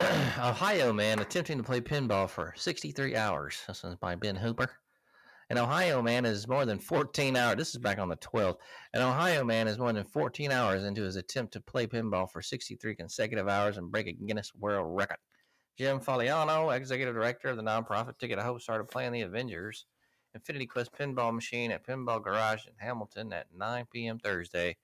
[0.38, 3.62] Ohio man attempting to play pinball for 63 hours.
[3.66, 4.70] This one's by Ben Hooper.
[5.48, 7.56] An Ohio man is more than 14 hours.
[7.56, 8.58] This is back on the 12th.
[8.92, 12.42] An Ohio man is more than 14 hours into his attempt to play pinball for
[12.42, 15.18] 63 consecutive hours and break a Guinness World Record.
[15.76, 19.84] Jim Faliano, executive director of the nonprofit Ticket to Hope, started playing the Avengers
[20.34, 24.18] Infinity Quest pinball machine at Pinball Garage in Hamilton at 9 p.m.
[24.18, 24.76] Thursday.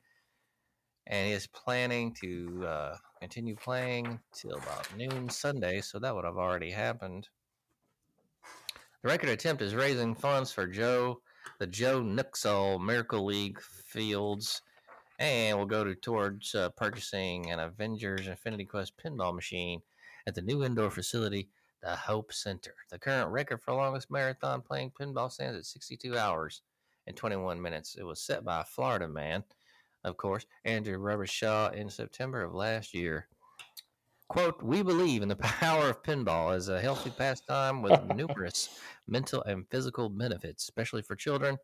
[1.07, 6.37] And is planning to uh, continue playing till about noon Sunday, so that would have
[6.37, 7.29] already happened.
[9.03, 11.21] The record attempt is raising funds for Joe,
[11.59, 14.63] the Joe Nuxhall Miracle League fields,
[15.19, 19.81] and will go to, towards uh, purchasing an Avengers Infinity Quest pinball machine
[20.27, 21.49] at the new indoor facility,
[21.83, 22.75] the Hope Center.
[22.91, 26.63] The current record for longest marathon playing pinball stands at 62 hours
[27.07, 27.97] and 21 minutes.
[27.99, 29.45] It was set by a Florida man,
[30.05, 33.29] of course, Andrew Rubbershaw, in September of last year.
[34.29, 39.43] Quote, we believe in the power of pinball as a healthy pastime with numerous mental
[39.43, 41.59] and physical benefits, especially for children.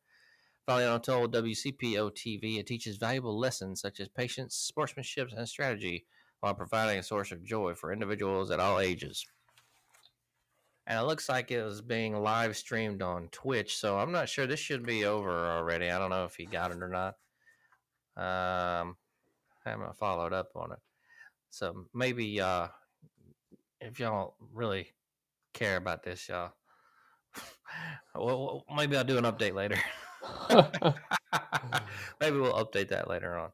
[0.68, 6.05] Faliano told WCPO TV it teaches valuable lessons such as patience, sportsmanship, and strategy
[6.40, 9.24] while providing a source of joy for individuals at all ages.
[10.87, 14.46] And it looks like it was being live streamed on Twitch, so I'm not sure
[14.46, 15.90] this should be over already.
[15.90, 17.14] I don't know if he got it or not.
[18.16, 18.96] Um,
[19.66, 20.79] I haven't followed up on it.
[21.51, 22.68] So maybe uh,
[23.81, 24.88] if y'all really
[25.53, 26.53] care about this, y'all,
[28.14, 29.79] well, maybe I'll do an update later.
[32.20, 33.51] maybe we'll update that later on.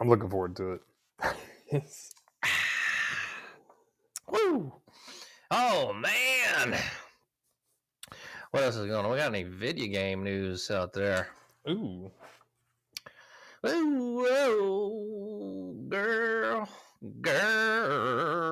[0.00, 0.80] I'm looking forward to it.
[4.30, 4.72] Woo!
[5.50, 6.78] Oh man!
[8.50, 9.10] What else is going on?
[9.10, 11.28] We got any video game news out there?
[11.68, 12.10] Ooh.
[13.66, 16.68] Ooh, oh, girl,
[17.20, 18.44] girl.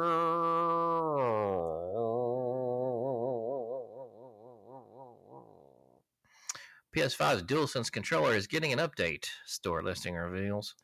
[6.97, 9.27] PS5's DualSense controller is getting an update.
[9.47, 10.75] Store listing reveals.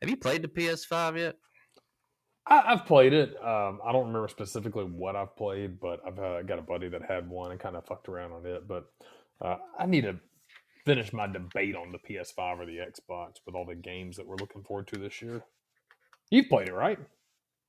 [0.00, 1.36] Have you played the PS5 yet?
[2.46, 3.36] I, I've played it.
[3.44, 7.02] Um, I don't remember specifically what I've played, but I've uh, got a buddy that
[7.02, 8.66] had one and kind of fucked around on it.
[8.68, 8.86] But
[9.44, 10.16] uh, I need to
[10.86, 14.36] finish my debate on the PS5 or the Xbox with all the games that we're
[14.36, 15.42] looking forward to this year.
[16.30, 16.98] You've played it, right?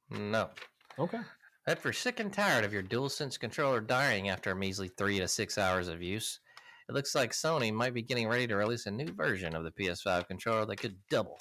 [0.10, 0.50] No.
[0.98, 1.20] Okay.
[1.68, 5.28] If you're sick and tired of your DualSense controller dying after a measly three to
[5.28, 6.40] six hours of use,
[6.88, 9.72] it looks like Sony might be getting ready to release a new version of the
[9.72, 11.40] PS5 controller that could double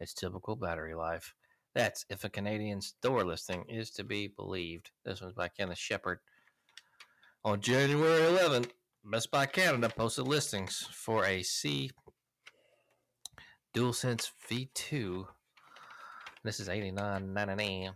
[0.00, 1.34] its typical battery life.
[1.74, 4.90] That's if a Canadian store listing is to be believed.
[5.04, 6.20] This one's by Kenneth Shepard.
[7.44, 8.70] On January 11th,
[9.04, 11.90] Best Buy Canada posted listings for a C
[13.74, 15.26] DualSense V2.
[16.44, 17.94] This is 89.99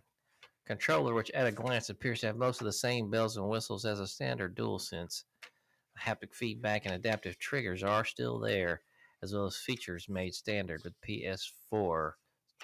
[0.67, 3.85] controller, which at a glance appears to have most of the same bells and whistles
[3.85, 5.23] as a standard DualSense.
[5.99, 8.83] Haptic feedback and adaptive triggers are still there,
[9.23, 12.13] as well as features made standard with PS4,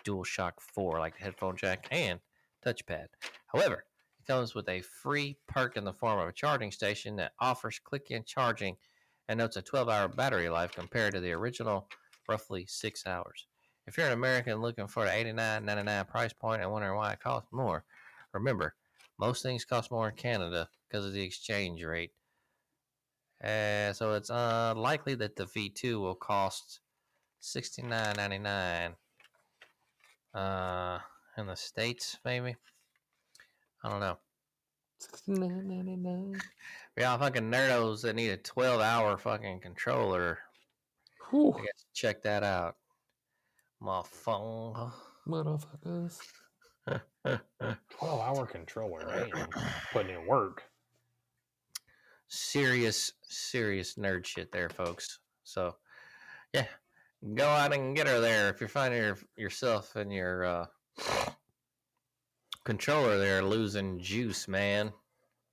[0.05, 2.20] DualShock 4, like the headphone jack and
[2.64, 3.07] touchpad.
[3.46, 3.84] However,
[4.20, 7.80] it comes with a free perk in the form of a charging station that offers
[7.82, 8.76] click in charging
[9.28, 11.88] and notes a 12 hour battery life compared to the original
[12.28, 13.46] roughly six hours.
[13.86, 17.50] If you're an American looking for the $89.99 price point and wondering why it costs
[17.52, 17.84] more,
[18.32, 18.74] remember,
[19.18, 22.12] most things cost more in Canada because of the exchange rate.
[23.45, 26.80] Uh, so it's unlikely that the V2 will cost
[27.42, 28.95] $69.99
[30.34, 30.99] uh,
[31.36, 32.57] in the States, maybe.
[33.82, 34.16] I don't know.
[35.26, 35.34] For
[36.97, 40.38] y'all fucking nerdos that need a 12 hour fucking controller,
[41.30, 41.55] Whew,
[41.92, 42.76] check that out.
[43.80, 44.90] My phone.
[45.28, 46.18] motherfuckers.
[47.26, 47.40] 12
[48.01, 49.49] hour controller, man.
[49.92, 50.62] Putting in work.
[52.35, 55.18] Serious, serious nerd shit there, folks.
[55.45, 55.74] So,
[56.53, 56.66] yeah,
[57.35, 58.49] go out and get her there.
[58.49, 60.66] If you're finding your, yourself and your uh,
[62.64, 64.93] controller there losing juice, man,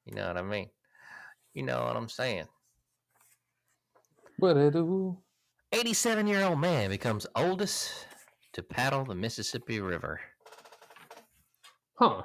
[0.05, 0.69] you know what I mean.
[1.53, 2.45] You know what I'm saying.
[4.37, 5.17] What I do?
[5.73, 8.07] 87 year old man becomes oldest
[8.53, 10.19] to paddle the Mississippi River.
[11.95, 12.23] Huh.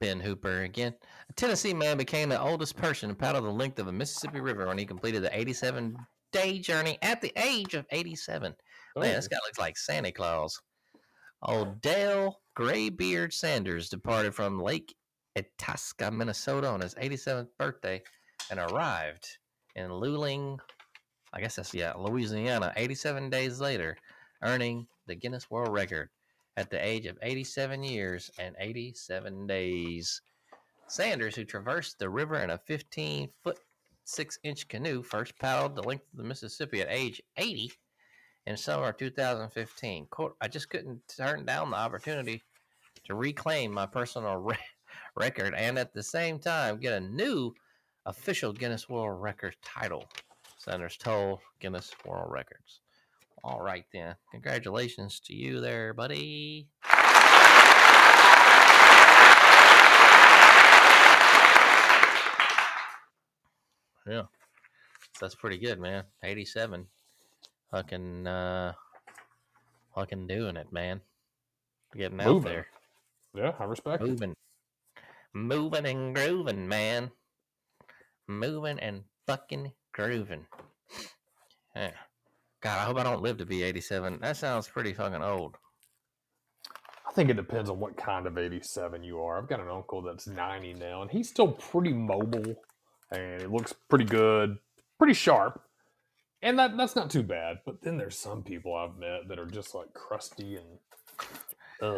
[0.00, 0.94] Ben Hooper again.
[1.36, 4.78] Tennessee man became the oldest person to paddle the length of a Mississippi River when
[4.78, 5.96] he completed the 87
[6.32, 8.54] day journey at the age of 87.
[8.96, 10.60] Man, this Oh, guy looks like Santa Claus.
[11.42, 14.94] Old Dale Graybeard Sanders departed from Lake
[15.36, 18.02] Itasca, Minnesota on his 87th birthday
[18.50, 19.26] and arrived
[19.74, 20.58] in Luling,
[21.32, 23.96] I guess that's, yeah, Louisiana, 87 days later,
[24.42, 26.08] earning the Guinness World Record
[26.56, 30.22] at the age of 87 years and 87 days.
[30.86, 33.58] Sanders, who traversed the river in a 15 foot,
[34.04, 37.72] 6 inch canoe, first paddled the length of the Mississippi at age 80
[38.46, 40.06] in summer of 2015.
[40.10, 42.42] Quote, I just couldn't turn down the opportunity
[43.04, 44.56] to reclaim my personal re-
[45.16, 47.54] record and at the same time get a new
[48.06, 50.04] official Guinness World Record title.
[50.58, 52.80] Sanders told Guinness World Records.
[53.42, 54.14] All right, then.
[54.30, 56.68] Congratulations to you there, buddy.
[64.06, 64.22] Yeah.
[65.16, 66.04] So that's pretty good, man.
[66.22, 66.86] 87.
[67.70, 68.72] Fucking, uh,
[69.94, 71.00] fucking doing it, man.
[71.96, 72.52] Getting out Moving.
[72.52, 72.66] there.
[73.34, 74.06] yeah, I respect it.
[74.08, 74.34] Moving.
[75.32, 77.10] Moving and grooving, man.
[78.26, 80.46] Moving and fucking grooving.
[81.76, 81.90] Yeah.
[82.60, 84.20] God, I hope I don't live to be 87.
[84.22, 85.56] That sounds pretty fucking old.
[87.06, 89.38] I think it depends on what kind of 87 you are.
[89.38, 92.56] I've got an uncle that's 90 now, and he's still pretty mobile,
[93.10, 94.58] and it looks pretty good,
[94.98, 95.60] pretty sharp.
[96.42, 97.58] And that, that's not too bad.
[97.64, 100.66] But then there's some people I've met that are just like crusty and.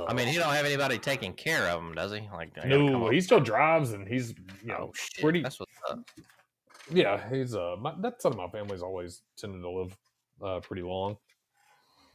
[0.09, 2.29] I mean, he don't have anybody taking care of him, does he?
[2.33, 4.31] Like, no, he still drives, and he's
[4.63, 5.43] you know oh shit, pretty.
[5.43, 6.01] That's what's up.
[6.91, 9.97] Yeah, he's uh, my, that side of my family's always tended to live
[10.43, 11.19] uh pretty long.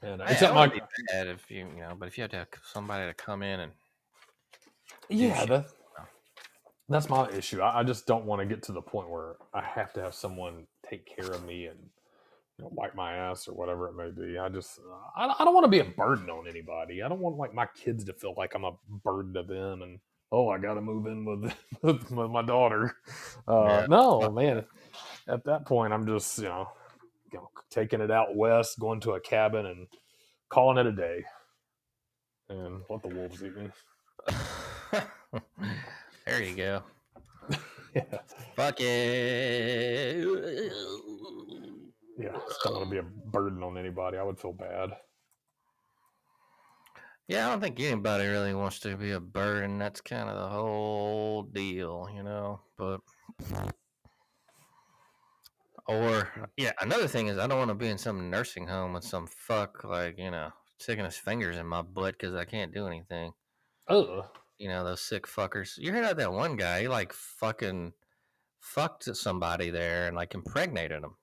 [0.02, 0.82] And uh, except I my be
[1.12, 3.62] bad if you, you know, but if you have to have somebody to come in
[3.62, 3.72] and
[5.10, 5.68] Yeah, that,
[6.94, 7.62] that's my issue.
[7.62, 10.14] I, I just don't want to get to the point where I have to have
[10.14, 11.80] someone take care of me and
[12.58, 14.38] you know, wipe my ass or whatever it may be.
[14.38, 17.02] I just uh, I, I don't want to be a burden on anybody.
[17.02, 18.74] I don't want like my kids to feel like I'm a
[19.04, 20.00] burden to them and
[20.32, 22.96] oh I got to move in with with my daughter.
[23.48, 23.86] Uh, Yeah.
[23.88, 24.66] No, man.
[25.28, 26.70] At that point, I'm just you know,
[27.32, 29.88] you know taking it out west, going to a cabin and
[30.50, 31.24] calling it a day.
[32.50, 33.70] And let the wolves eat me.
[36.32, 36.84] there you go.
[37.94, 38.04] Yeah.
[38.56, 40.26] Fuck it.
[42.18, 44.18] Yeah, just don't going to be a burden on anybody.
[44.18, 44.92] I would feel bad.
[47.28, 49.78] Yeah, I don't think anybody really wants to be a burden.
[49.78, 52.62] That's kind of the whole deal, you know.
[52.78, 53.02] But
[55.86, 59.04] or yeah, another thing is I don't want to be in some nursing home with
[59.04, 62.88] some fuck like you know sticking his fingers in my butt because I can't do
[62.88, 63.34] anything.
[63.90, 64.24] Ugh.
[64.62, 65.78] You know those sick fuckers.
[65.78, 66.82] You heard about that one guy?
[66.82, 67.94] He like fucking
[68.60, 71.16] fucked somebody there and like impregnated him.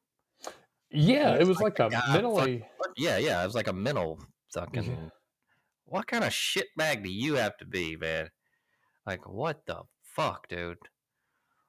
[0.91, 2.65] Yeah, it was like like, a mentally.
[2.97, 3.41] Yeah, yeah.
[3.41, 4.19] It was like a mental
[4.53, 5.13] fucking
[5.85, 8.29] what kind of shitbag do you have to be, man?
[9.07, 10.79] Like, what the fuck, dude?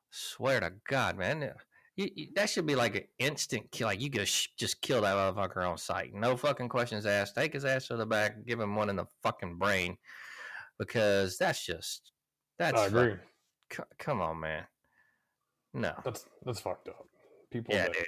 [0.10, 1.54] Swear to God, man.
[1.96, 3.88] You, you, that should be like an instant kill.
[3.88, 6.14] Like, you could sh- just kill that motherfucker on sight.
[6.14, 7.36] No fucking questions asked.
[7.36, 9.98] Take his ass to the back give him one in the fucking brain.
[10.80, 12.12] Because that's just.
[12.58, 13.16] That's I agree.
[13.70, 14.64] fuck- c- come on, man.
[15.74, 15.94] No.
[16.04, 17.06] That's that's fucked up.
[17.52, 18.06] People Yeah, that dude.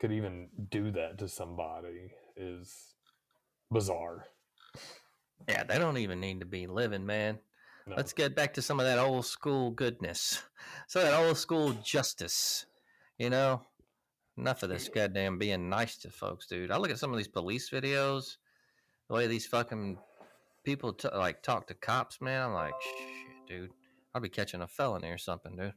[0.00, 2.94] could even do that to somebody is
[3.70, 4.26] bizarre.
[5.48, 7.38] Yeah, they don't even need to be living, man.
[7.86, 7.96] No.
[7.96, 10.42] Let's get back to some of that old school goodness.
[10.88, 12.64] Some of that old school justice.
[13.18, 13.60] You know?
[14.38, 16.70] Enough of this goddamn being nice to folks, dude.
[16.70, 18.38] I look at some of these police videos,
[19.08, 19.98] the way these fucking
[20.64, 22.42] people t- like talk to cops, man.
[22.42, 23.70] I'm like, shit, dude.
[24.14, 25.72] I'll be catching a felony or something, dude.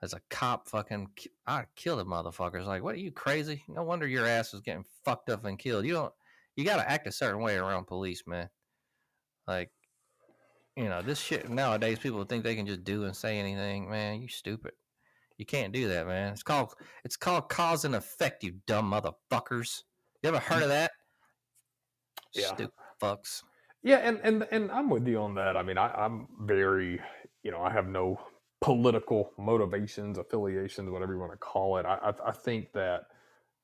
[0.00, 1.08] As a cop, fucking,
[1.46, 2.66] I'd kill the motherfuckers.
[2.66, 3.64] Like, what are you crazy?
[3.68, 5.84] No wonder your ass is getting fucked up and killed.
[5.84, 6.12] You don't,
[6.56, 8.48] you got to act a certain way around police, man.
[9.46, 9.70] Like,
[10.76, 13.90] you know, this shit nowadays, people think they can just do and say anything.
[13.90, 14.72] Man, you stupid.
[15.36, 16.32] You can't do that, man.
[16.32, 16.74] It's called
[17.04, 19.82] it's called cause and effect, you dumb motherfuckers.
[20.22, 20.92] You ever heard of that?
[22.32, 22.54] Yeah.
[22.54, 23.42] Stupid fucks.
[23.88, 25.56] Yeah, and and and I'm with you on that.
[25.56, 27.00] I mean, I, I'm very,
[27.44, 28.20] you know, I have no
[28.62, 31.86] political motivations, affiliations, whatever you want to call it.
[31.86, 33.06] I, I I think that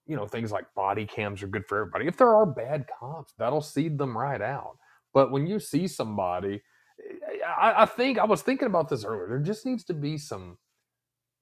[0.06, 2.08] you know things like body cams are good for everybody.
[2.08, 4.78] If there are bad cops, that'll seed them right out.
[5.14, 6.62] But when you see somebody,
[7.10, 9.28] eh, I, I think I was thinking about this earlier.
[9.28, 10.58] There just needs to be some,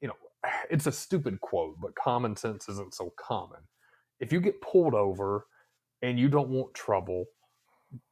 [0.03, 0.17] you know,
[0.71, 3.61] it's a stupid quote, but common sense isn't so common.
[4.21, 5.47] If you get pulled over
[6.03, 7.27] and you don't want trouble,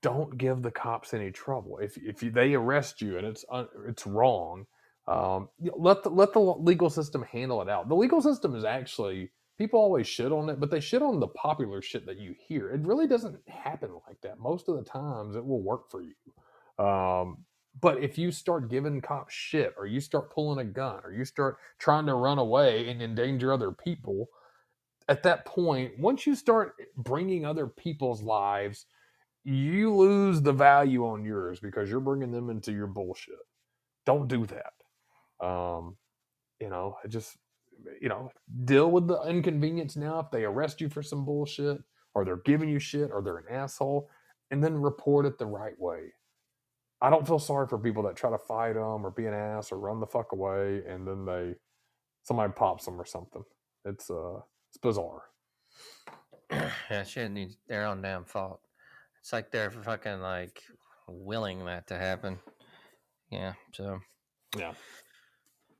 [0.03, 1.79] don't give the cops any trouble.
[1.79, 3.45] If if they arrest you and it's
[3.87, 4.67] it's wrong,
[5.07, 7.89] um, let the let the legal system handle it out.
[7.89, 11.29] The legal system is actually people always shit on it, but they shit on the
[11.29, 12.71] popular shit that you hear.
[12.71, 14.39] It really doesn't happen like that.
[14.39, 16.15] Most of the times, it will work for you.
[16.85, 17.45] Um,
[17.81, 21.25] but if you start giving cops shit, or you start pulling a gun, or you
[21.25, 24.29] start trying to run away and endanger other people,
[25.09, 28.87] at that point, once you start bringing other people's lives
[29.45, 33.35] you lose the value on yours because you're bringing them into your bullshit.
[34.07, 35.47] Don't do that.
[35.47, 35.97] Um,
[36.61, 37.37] you know, just,
[38.01, 38.31] you know,
[38.65, 40.21] deal with the inconvenience now.
[40.21, 41.79] If they arrest you for some bullshit
[42.15, 44.11] or they're giving you shit or they're an asshole,
[44.51, 46.13] and then report it the right way.
[47.01, 49.73] I don't feel sorry for people that try to fight them or be an ass
[49.73, 51.55] or run the fuck away and then they,
[52.25, 53.45] somebody pops them or something.
[53.85, 55.23] It's, uh, it's bizarre.
[56.51, 58.61] yeah, shit needs their own damn fault.
[59.21, 60.63] It's like they're fucking like
[61.09, 62.39] willing that to happen.
[63.31, 64.01] Yeah, so
[64.57, 64.73] Yeah.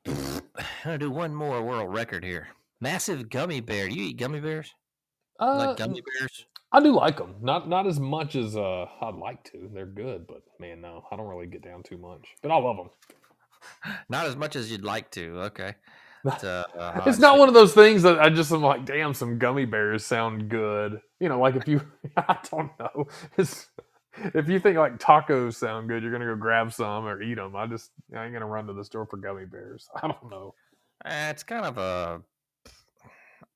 [0.07, 0.43] I'm
[0.85, 2.49] gonna do one more world record here.
[2.81, 3.89] Massive gummy bear.
[3.89, 4.73] You eat gummy bears?
[5.39, 6.47] Uh, like gummy bears?
[6.73, 7.35] I do like them.
[7.41, 9.69] Not not as much as uh, I'd like to.
[9.73, 12.29] They're good, but man, no, I don't really get down too much.
[12.43, 12.91] But I love them.
[14.09, 15.41] Not as much as you'd like to.
[15.43, 15.75] Okay.
[16.25, 16.31] Uh,
[16.79, 19.65] uh, it's not one of those things that I just am like, damn, some gummy
[19.65, 21.01] bears sound good.
[21.19, 21.81] You know, like if you,
[22.17, 23.07] I don't know,
[23.37, 23.69] it's,
[24.35, 27.57] if you think like tacos sound good, you're gonna go grab some or eat them.
[27.57, 29.89] I just, I ain't gonna run to the store for gummy bears.
[30.03, 30.55] I don't know.
[31.05, 32.23] Uh, it's kind of a.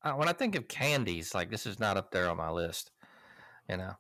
[0.02, 2.90] Uh, when I think of candies, like this is not up there on my list.
[3.68, 3.92] You know,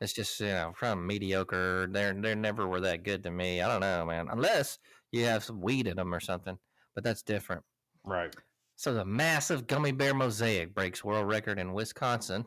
[0.00, 1.86] it's just you know from mediocre.
[1.90, 3.60] They're they never were that good to me.
[3.60, 4.28] I don't know, man.
[4.30, 4.78] Unless
[5.12, 6.58] you have some weed in them or something,
[6.94, 7.62] but that's different.
[8.04, 8.34] Right.
[8.76, 12.46] So the massive gummy bear mosaic breaks world record in Wisconsin.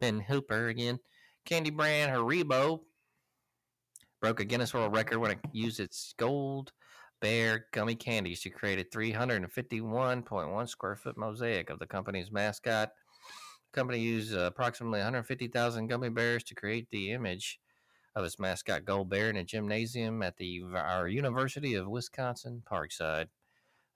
[0.00, 0.98] Ben Hooper again.
[1.44, 2.80] Candy brand Haribo
[4.20, 6.72] broke a Guinness World Record when it used its gold
[7.20, 12.90] bear gummy candies to create a 351.1 square foot mosaic of the company's mascot.
[13.72, 17.58] The company used uh, approximately 150,000 gummy bears to create the image
[18.14, 23.26] of its mascot Gold Bear in a gymnasium at the our University of Wisconsin Parkside.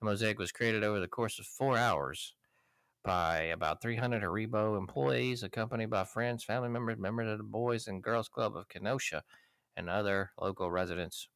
[0.02, 2.34] The mosaic was created over the course of four hours
[3.04, 8.02] by about 300 Haribo employees, accompanied by friends, family members, members of the Boys and
[8.02, 9.22] Girls Club of Kenosha,
[9.76, 11.28] and other local residents.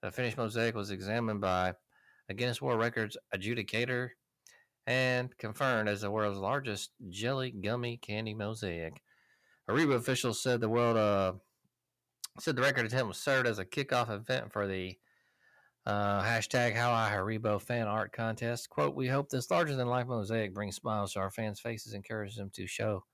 [0.00, 1.74] The finished mosaic was examined by
[2.30, 4.08] a Guinness World Records adjudicator
[4.86, 9.02] and confirmed as the world's largest jelly gummy candy mosaic.
[9.68, 11.34] Haribo officials said the world uh,
[12.38, 14.96] said the record attempt was served as a kickoff event for the
[15.88, 18.68] uh, hashtag How I Haribo fan art contest.
[18.68, 22.04] Quote, we hope this larger than life mosaic brings smiles to our fans' faces, and
[22.04, 23.04] encourages them to show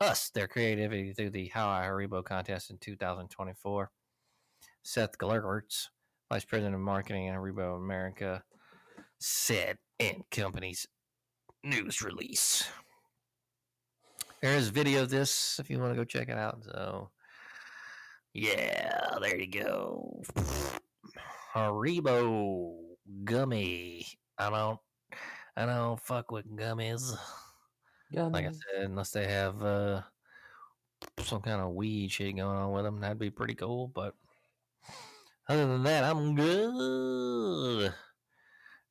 [0.00, 3.90] us their creativity through the How I Haribo contest in 2024.
[4.82, 5.88] Seth Glerwitz,
[6.32, 8.42] Vice President of Marketing at Haribo America,
[9.20, 10.86] said in company's
[11.62, 12.66] news release.
[14.40, 16.64] There is video of this if you want to go check it out.
[16.64, 17.10] So
[18.32, 20.22] Yeah, there you go.
[21.56, 22.76] Haribo
[23.24, 24.06] gummy.
[24.38, 24.78] I don't
[25.56, 27.16] I don't fuck with gummies.
[28.12, 30.02] Like I said, unless they have uh
[31.20, 33.88] some kind of weed shit going on with them, that'd be pretty cool.
[33.88, 34.14] But
[35.48, 37.94] other than that, I'm good.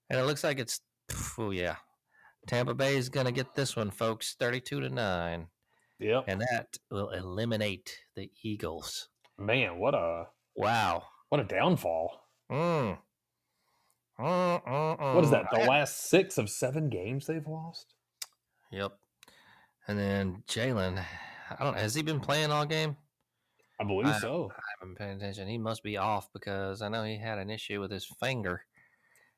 [0.10, 0.82] And it looks like it's
[1.38, 1.76] oh yeah,
[2.48, 5.48] Tampa Bay is gonna get this one, folks, thirty-two to nine,
[6.00, 6.26] Yep.
[6.28, 9.10] and that will eliminate the Eagles.
[9.38, 11.04] Man, what a Wow.
[11.30, 12.22] what a downfall.
[12.52, 12.98] Mm.
[14.20, 15.32] Mm, mm, What is mm.
[15.32, 15.46] that?
[15.52, 17.94] The I- last six of seven games they've lost?
[18.72, 18.94] Yep.
[19.88, 21.04] And then Jalen,
[21.50, 21.78] I don't.
[21.78, 22.98] Has he been playing all game?
[23.80, 24.52] I believe I- so.
[24.56, 25.48] I haven't been paying attention.
[25.48, 28.62] He must be off because I know he had an issue with his finger,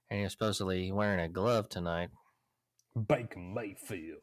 [0.09, 2.09] and he was supposedly wearing a glove tonight.
[3.07, 4.21] Baker Mayfield.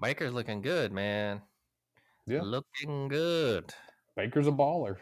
[0.00, 1.42] Baker's looking good, man.
[2.26, 2.42] Yeah.
[2.42, 3.74] Looking good.
[4.16, 4.96] Baker's a baller.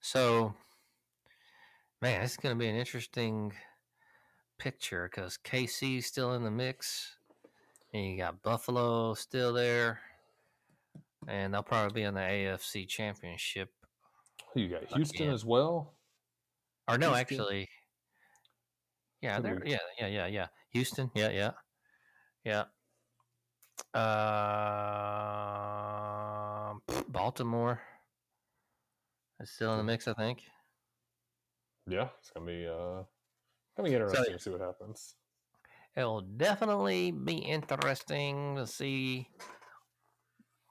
[0.00, 0.54] So,
[2.00, 3.52] man, it's going to be an interesting
[4.58, 7.16] picture because KC's still in the mix,
[7.92, 10.00] and you got Buffalo still there,
[11.26, 13.70] and they'll probably be in the AFC Championship.
[14.54, 14.84] Who you got?
[14.94, 15.34] Houston Again.
[15.34, 15.94] as well.
[16.88, 17.20] Or no, Houston?
[17.20, 17.68] actually,
[19.20, 20.46] yeah, they're yeah, yeah, yeah, yeah.
[20.70, 21.50] Houston, yeah, yeah,
[22.44, 22.64] yeah.
[23.94, 24.04] Uh,
[27.08, 27.80] Baltimore
[29.40, 30.42] is still in the mix, I think.
[31.88, 33.02] Yeah, it's gonna be uh
[33.76, 35.14] gonna be interesting to see what happens.
[35.96, 39.28] It'll definitely be interesting to see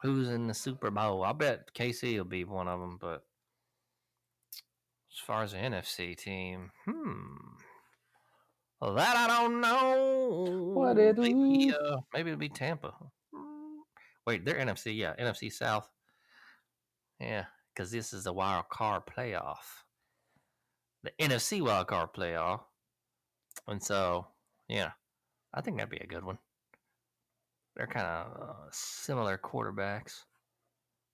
[0.01, 1.23] who's in the Super Bowl.
[1.23, 3.23] I bet KC will be one of them, but
[5.11, 7.35] as far as the NFC team, hmm,
[8.79, 10.71] well, that I don't know.
[10.73, 11.75] What it maybe, do?
[11.75, 12.93] uh, maybe it'll be Tampa.
[14.27, 15.89] Wait, they're NFC, yeah, NFC South.
[17.19, 19.83] Yeah, because this is the wild card playoff,
[21.03, 22.61] the NFC wild card playoff,
[23.67, 24.27] and so
[24.67, 24.91] yeah,
[25.53, 26.37] I think that'd be a good one.
[27.75, 30.23] They're kind of uh, similar quarterbacks,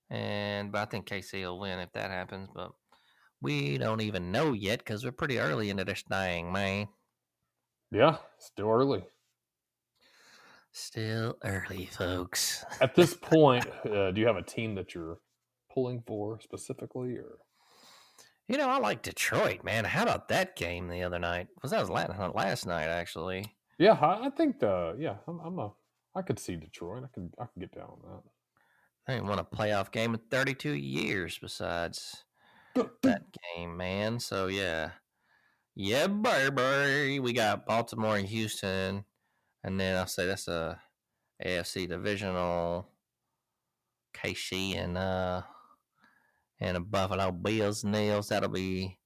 [0.09, 2.49] and but I think KC will win if that happens.
[2.53, 2.71] But
[3.41, 6.87] we don't even know yet because we're pretty early into this thing, man.
[7.91, 9.03] Yeah, still early.
[10.71, 12.65] Still early, folks.
[12.81, 15.19] At this point, uh, do you have a team that you're
[15.71, 17.37] pulling for specifically, or
[18.47, 19.85] You know, I like Detroit, man.
[19.85, 21.47] How about that game the other night?
[21.61, 23.53] Was that was last, last night actually?
[23.77, 25.71] yeah, I, I think the yeah, I'm, I'm a
[26.15, 27.03] I could see Detroit.
[27.03, 28.23] I can I can get down on that.
[29.07, 32.23] They ain't won a playoff game in 32 years besides
[33.01, 33.23] that
[33.55, 34.19] game, man.
[34.19, 34.91] So yeah,
[35.75, 37.19] yeah, baby.
[37.19, 39.05] We got Baltimore and Houston,
[39.63, 40.79] and then I'll say that's a
[41.43, 42.87] AFC divisional.
[44.13, 45.41] KC and uh
[46.59, 48.29] and a Buffalo Bills nails.
[48.29, 48.99] That'll be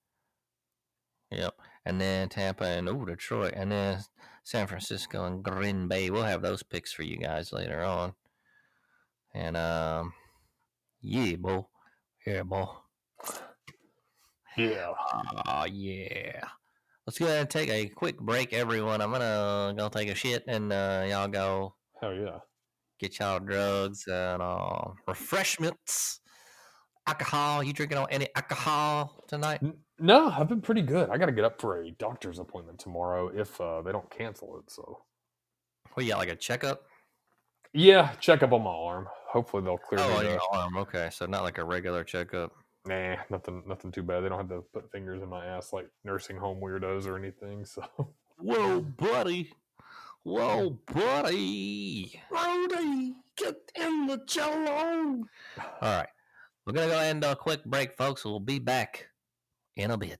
[1.32, 1.54] yep.
[1.86, 4.00] And then Tampa and oh Detroit, and then
[4.44, 6.10] San Francisco and Green Bay.
[6.10, 8.14] We'll have those picks for you guys later on.
[9.34, 10.14] And um,
[11.02, 11.66] yeah, boy,
[12.26, 12.66] yeah, boy.
[14.58, 14.92] Yeah,
[15.46, 16.42] Oh yeah.
[17.06, 19.00] Let's go ahead and take a quick break, everyone.
[19.02, 22.40] I'm gonna go take a shit, and uh, y'all go hell yeah.
[23.00, 26.20] get y'all drugs and uh, refreshments,
[27.08, 27.64] alcohol.
[27.64, 29.62] You drinking on any alcohol tonight?
[30.00, 31.10] No, I've been pretty good.
[31.10, 34.60] I got to get up for a doctor's appointment tomorrow if uh, they don't cancel
[34.60, 34.70] it.
[34.72, 35.02] So
[35.96, 36.84] Well, yeah, like a checkup.
[37.74, 39.08] yeah, checkup on my arm.
[39.30, 40.16] Hopefully they'll clear Oh, me.
[40.18, 40.78] on your arm.
[40.78, 42.52] Okay, so not like a regular checkup.
[42.86, 44.22] Nah, nothing, nothing too bad.
[44.22, 47.66] They don't have to put fingers in my ass like nursing home weirdos or anything.
[47.66, 47.84] So
[48.38, 49.52] Whoa, buddy.
[50.24, 52.22] Whoa, buddy.
[52.30, 55.24] Brody, get in the cello.
[55.82, 56.08] All right.
[56.68, 58.26] We're going to go into a quick break, folks.
[58.26, 59.08] We'll be back
[59.78, 60.20] in a bit.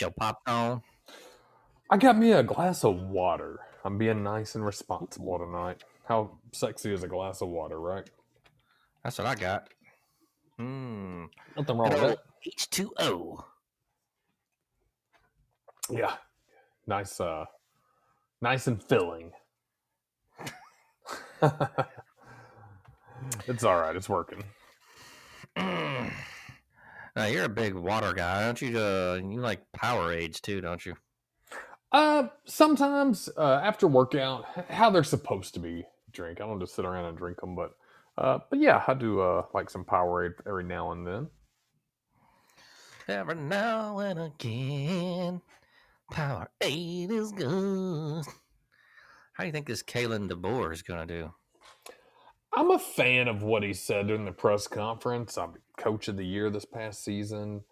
[0.00, 0.82] You get your popcorn?
[1.90, 3.60] I got me a glass of water.
[3.84, 5.82] I'm being nice and responsible tonight.
[6.06, 8.08] How sexy is a glass of water, right?
[9.02, 9.68] That's what I got.
[10.58, 11.24] Hmm.
[11.56, 12.18] Nothing wrong with Good that.
[12.58, 13.44] H2O.
[15.90, 16.14] Yeah.
[16.86, 17.44] Nice uh
[18.40, 19.32] nice and filling.
[23.46, 23.96] it's all right.
[23.96, 24.44] It's working.
[27.20, 28.78] Now you're a big water guy, don't you?
[28.78, 30.94] Uh, you like Powerades too, don't you?
[31.92, 36.40] Uh, sometimes uh, after workout, how they're supposed to be drink.
[36.40, 37.72] I don't just sit around and drink them, but
[38.16, 41.28] uh, but yeah, I do uh like some Powerade every now and then.
[43.06, 45.42] Every now and again,
[46.10, 48.24] Powerade is good.
[49.34, 51.34] How do you think this Kalen DeBoer is gonna do?
[52.54, 55.38] I'm a fan of what he said during the press conference.
[55.38, 57.62] I'm coach of the year this past season.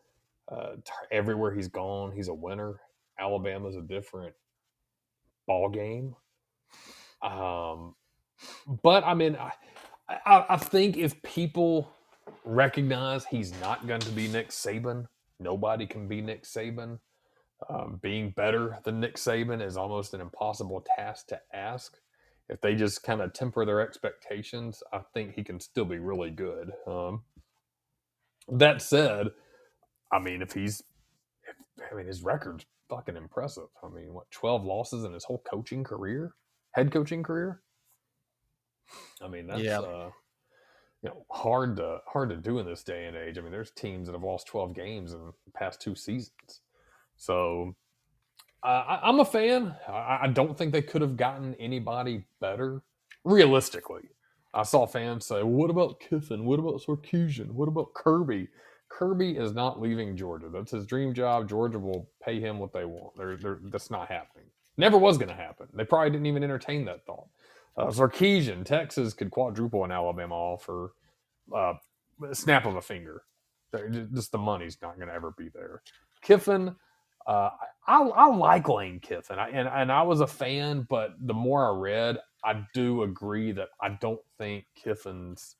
[0.51, 0.77] Uh,
[1.11, 2.81] everywhere he's gone, he's a winner.
[3.19, 4.35] Alabama's a different
[5.47, 6.15] ball game.
[7.23, 7.95] Um,
[8.83, 9.53] but I mean, I,
[10.09, 11.91] I, I think if people
[12.45, 15.07] recognize he's not going to be Nick Saban,
[15.41, 16.99] nobody can be Nick Saban.
[17.69, 21.99] Um, being better than Nick Saban is almost an impossible task to ask
[22.49, 26.31] if they just kind of temper their expectations, I think he can still be really
[26.31, 26.73] good.
[26.87, 27.23] Um,
[28.49, 29.29] that said,
[30.13, 30.83] I mean, if he's,
[31.47, 33.69] if, I mean, his record's fucking impressive.
[33.85, 36.35] I mean, what, 12 losses in his whole coaching career,
[36.73, 37.61] head coaching career?
[39.23, 39.81] I mean, that's, Yeah.
[39.81, 40.11] uh,
[41.03, 43.39] you know, hard to hard to do in this day and age.
[43.39, 46.63] I mean, there's teams that have lost 12 games in the past two seasons.
[47.17, 47.77] So
[48.63, 49.75] uh, I, I'm a fan.
[49.89, 52.83] I, I don't think they could have gotten anybody better.
[53.25, 54.03] Realistically,
[54.55, 56.45] I saw fans say, "What about Kiffin?
[56.45, 57.51] What about Sarkisian?
[57.51, 58.49] What about Kirby?"
[58.89, 60.49] Kirby is not leaving Georgia.
[60.53, 61.49] That's his dream job.
[61.49, 63.17] Georgia will pay him what they want.
[63.17, 64.47] They're, they're, that's not happening.
[64.77, 65.69] Never was going to happen.
[65.75, 67.29] They probably didn't even entertain that thought.
[67.77, 70.95] Uh, Texas could quadruple an Alabama offer,
[71.55, 71.75] uh,
[72.33, 73.23] snap of a finger.
[73.73, 75.83] They're Just the money's not going to ever be there.
[76.23, 76.75] Kiffin,
[77.27, 77.51] uh,
[77.89, 81.67] I, I like Lane Kiffin, I, and and I was a fan, but the more
[81.67, 85.57] I read, I do agree that I don't think Kiffin's.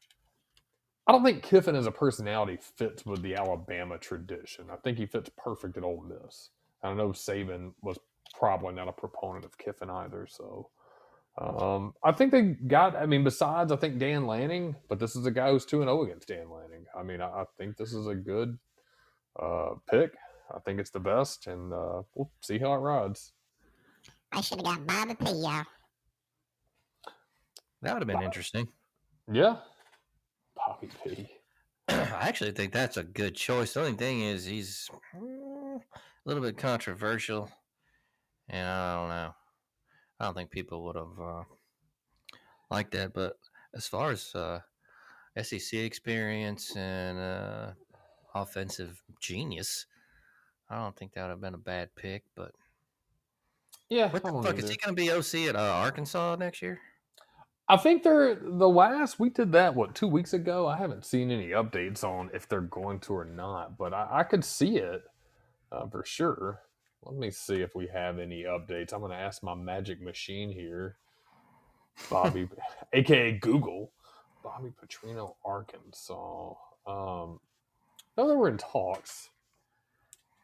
[1.07, 4.67] I don't think Kiffin as a personality fits with the Alabama tradition.
[4.71, 6.51] I think he fits perfect at Ole Miss.
[6.83, 7.99] I know Saban was
[8.39, 10.69] probably not a proponent of Kiffin either, so.
[11.39, 12.95] Um, I think they got.
[12.97, 15.89] I mean, besides, I think Dan Lanning, but this is a guy who's two and
[15.89, 16.85] zero against Dan Lanning.
[16.99, 18.59] I mean, I, I think this is a good
[19.41, 20.15] uh, pick.
[20.55, 23.33] I think it's the best, and uh, we'll see how it rides.
[24.33, 25.65] I should have got Bobby P, y'all.
[27.83, 28.69] That would have been interesting.
[29.31, 29.57] Yeah,
[30.57, 31.29] Bobby P.
[31.89, 33.75] I actually think that's a good choice.
[33.75, 37.51] The only thing is he's mm, a little bit controversial,
[38.49, 39.35] and I don't know.
[40.21, 41.45] I don't think people would have uh,
[42.71, 43.15] liked that.
[43.15, 43.35] But
[43.75, 44.61] as far as uh,
[45.41, 47.71] SEC experience and uh,
[48.35, 49.87] offensive genius,
[50.71, 52.25] I don't think that would have been a bad pick.
[52.35, 52.53] But
[53.89, 56.63] Yeah, what the don't fuck is he going to be OC at uh, Arkansas next
[56.63, 56.81] year?
[57.71, 60.67] I think they're the last we did that what two weeks ago.
[60.67, 64.23] I haven't seen any updates on if they're going to or not, but I, I
[64.23, 65.03] could see it
[65.71, 66.63] uh, for sure.
[67.03, 68.93] Let me see if we have any updates.
[68.93, 70.97] I'm going to ask my magic machine here,
[72.11, 72.49] Bobby,
[72.93, 73.93] aka Google,
[74.43, 76.55] Bobby Petrino, Arkansas.
[76.87, 77.39] Um,
[78.17, 79.29] no, they were in talks.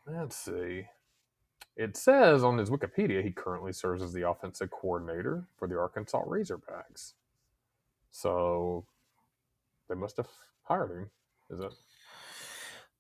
[0.07, 0.87] Let's see.
[1.77, 6.23] It says on his Wikipedia he currently serves as the offensive coordinator for the Arkansas
[6.25, 7.15] Razorbacks.
[8.11, 8.87] So
[9.89, 10.29] they must have
[10.63, 11.11] hired him.
[11.51, 11.73] Is it?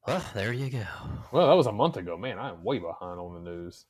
[0.06, 0.84] Well, there you go.
[1.32, 2.16] Well, that was a month ago.
[2.16, 3.86] Man, I am way behind on the news.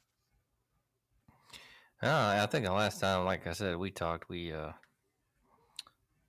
[2.02, 4.72] Uh, I think the last time, like I said, we talked, we uh,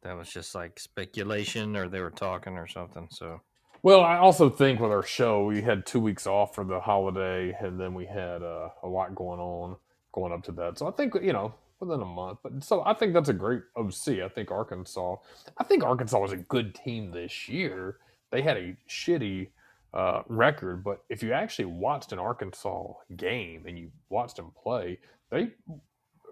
[0.04, 3.08] that was just like speculation, or they were talking or something.
[3.12, 3.42] So
[3.86, 7.56] Well, I also think with our show, we had two weeks off for the holiday,
[7.60, 9.76] and then we had uh, a lot going on
[10.12, 10.80] going up to that.
[10.80, 12.40] So I think you know within a month.
[12.42, 14.24] But so I think that's a great OC.
[14.24, 15.18] I think Arkansas.
[15.60, 18.00] I think Arkansas was a good team this year.
[18.32, 19.50] They had a shitty
[19.94, 24.98] uh, record, but if you actually watched an Arkansas game and you watched them play,
[25.30, 25.52] they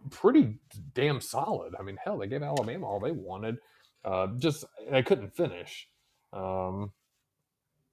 [0.09, 0.57] pretty
[0.95, 1.75] damn solid.
[1.79, 3.57] I mean, hell, they gave Alabama all they wanted.
[4.03, 5.87] Uh, just they couldn't finish.
[6.33, 6.93] Um,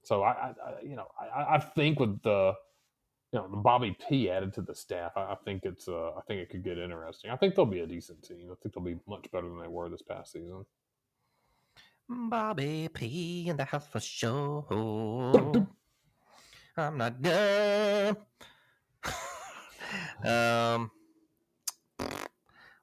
[0.02, 2.54] so I, I, you know, I, I think with the,
[3.32, 6.20] you know, the Bobby P added to the staff, I, I think it's, uh, I
[6.26, 7.30] think it could get interesting.
[7.30, 8.48] I think they'll be a decent team.
[8.50, 10.64] I think they'll be much better than they were this past season.
[12.08, 14.66] Bobby P in the house for sure.
[16.76, 18.16] I'm not done.
[20.24, 20.90] um.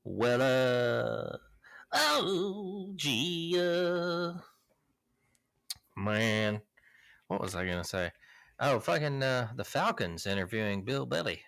[0.03, 1.37] Well, uh.
[1.91, 4.33] Oh, gee, uh.
[5.97, 6.61] Man.
[7.27, 8.11] What was I going to say?
[8.59, 11.41] Oh, fucking uh, the Falcons interviewing Bill Belly.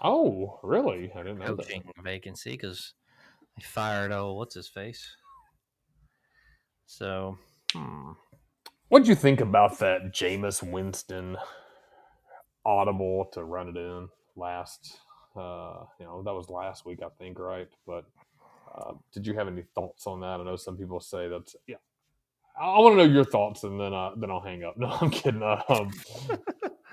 [0.00, 1.12] Oh, really?
[1.14, 1.66] I didn't know that.
[1.66, 2.94] coaching vacancy because
[3.56, 5.16] they fired oh what's his face.
[6.86, 7.38] So,
[7.72, 8.12] hmm.
[8.88, 11.36] What'd you think about that Jameis Winston
[12.64, 14.98] audible to run it in last?
[15.34, 17.68] Uh, you know, that was last week, I think, right?
[17.86, 18.04] But
[18.74, 20.40] uh, did you have any thoughts on that?
[20.40, 21.76] I know some people say that's yeah.
[22.58, 24.76] I, want to know your thoughts, and then uh, then I'll hang up.
[24.78, 25.42] No, I'm kidding.
[25.42, 25.90] Um,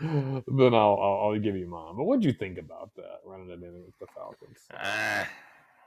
[0.48, 1.96] then I'll, I'll I'll give you mine.
[1.98, 4.60] But what do you think about that running it in with the Falcons?
[4.74, 5.28] Ah,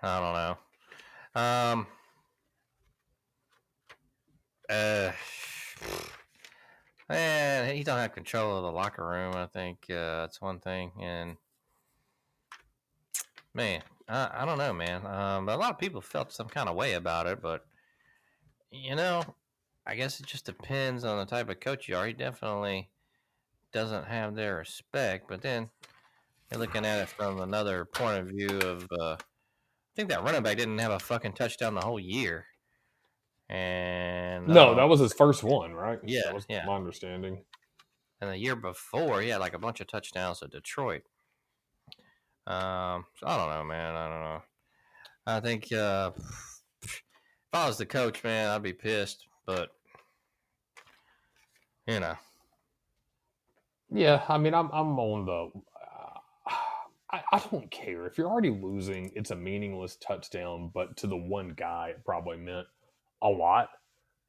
[0.03, 1.41] I don't know.
[1.41, 1.87] Um.
[4.69, 5.13] Uh.
[7.09, 9.35] Man, he don't have control of the locker room.
[9.35, 11.37] I think uh, that's one thing, and
[13.55, 15.07] man, I, I don't know, man.
[15.07, 17.67] Um, a lot of people felt some kind of way about it, but
[18.71, 19.23] you know,
[19.87, 22.07] I guess it just depends on the type of coach you are.
[22.07, 22.89] He definitely
[23.73, 25.71] doesn't have their respect, but then
[26.51, 30.43] you're looking at it from another point of view of uh, I think that running
[30.43, 32.47] back didn't have a fucking touchdown the whole year.
[33.49, 35.99] And No, uh, that was his first one, right?
[36.05, 36.65] Yeah, that was yeah.
[36.65, 37.45] my understanding.
[38.21, 41.03] and the year before he had like a bunch of touchdowns at Detroit.
[42.47, 43.95] Um, so I don't know, man.
[43.95, 44.43] I don't know.
[45.27, 46.13] I think uh,
[46.83, 47.03] if
[47.53, 49.27] I was the coach, man, I'd be pissed.
[49.47, 49.71] But
[51.87, 52.15] you know,
[53.93, 55.51] Yeah, I mean, I'm I'm on the.
[55.57, 56.53] Uh,
[57.13, 59.13] I, I don't care if you're already losing.
[59.17, 62.67] It's a meaningless touchdown, but to the one guy, it probably meant
[63.23, 63.69] a lot.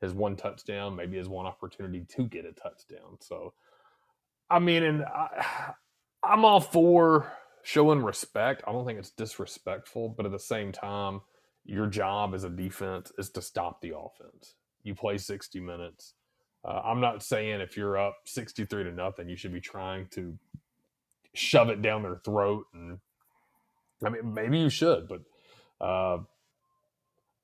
[0.02, 3.18] His one touchdown, maybe his one opportunity to get a touchdown.
[3.22, 3.54] So,
[4.50, 5.74] I mean, and I,
[6.24, 7.34] I'm all for
[7.64, 8.64] showing respect.
[8.68, 11.22] I don't think it's disrespectful, but at the same time,
[11.66, 14.56] your job as a defense is to stop the offense.
[14.84, 16.14] You play 60 minutes.
[16.66, 20.38] Uh, I'm not saying if you're up 63 to nothing, you should be trying to
[21.34, 22.66] shove it down their throat.
[22.74, 23.00] And
[24.06, 25.22] I mean, maybe you should, but
[25.86, 26.20] uh,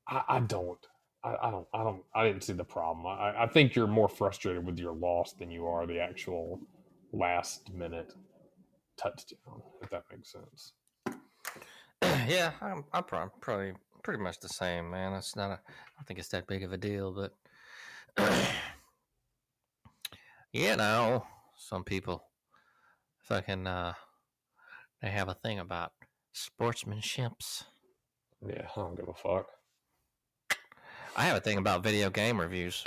[0.07, 0.79] I, I don't.
[1.23, 1.67] I, I don't.
[1.73, 2.03] I don't.
[2.15, 3.05] I didn't see the problem.
[3.07, 6.61] I, I think you're more frustrated with your loss than you are the actual
[7.11, 8.13] last minute
[8.97, 9.61] touchdown.
[9.81, 10.73] If that makes sense.
[12.27, 13.73] yeah, I'm, I'm probably
[14.03, 15.13] pretty much the same, man.
[15.13, 17.33] It's not a, I don't think it's that big of a deal, but
[20.51, 21.25] you know,
[21.57, 22.23] some people
[23.17, 23.93] fucking uh,
[25.01, 25.91] they have a thing about
[26.33, 27.63] sportsmanships.
[28.45, 29.47] Yeah, I don't give a fuck.
[31.15, 32.83] I have a thing about video game reviews.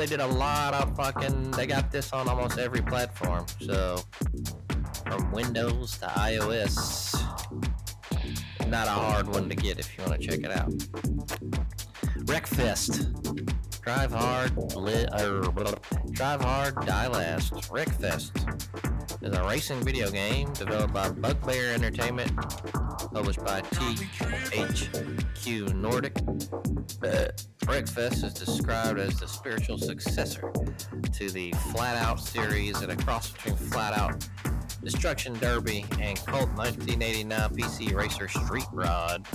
[0.00, 1.50] They did a lot of fucking.
[1.50, 3.44] They got this on almost every platform.
[3.60, 3.98] So
[5.06, 7.20] from Windows to iOS,
[8.68, 10.70] not a hard one to get if you want to check it out.
[12.24, 13.14] Wreckfest.
[13.82, 15.42] Drive hard, li- er,
[16.12, 17.52] drive hard, die last.
[17.52, 22.34] Wreckfest is a racing video game developed by Bugbear Entertainment,
[23.12, 24.94] published by THQ
[25.74, 26.16] Nordic.
[27.02, 27.28] Uh,
[27.64, 30.50] Wreckfest is described as the spiritual successor
[31.12, 34.26] to the Flat Out series and a cross between Flat Out,
[34.82, 39.26] Destruction Derby, and Cult 1989 PC Racer Street Rod.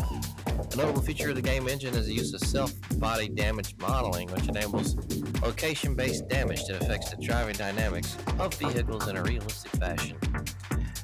[0.48, 4.48] A notable feature of the game engine is the use of soft-body damage modeling, which
[4.48, 4.96] enables
[5.42, 10.18] location-based damage that affects the driving dynamics of vehicles in a realistic fashion.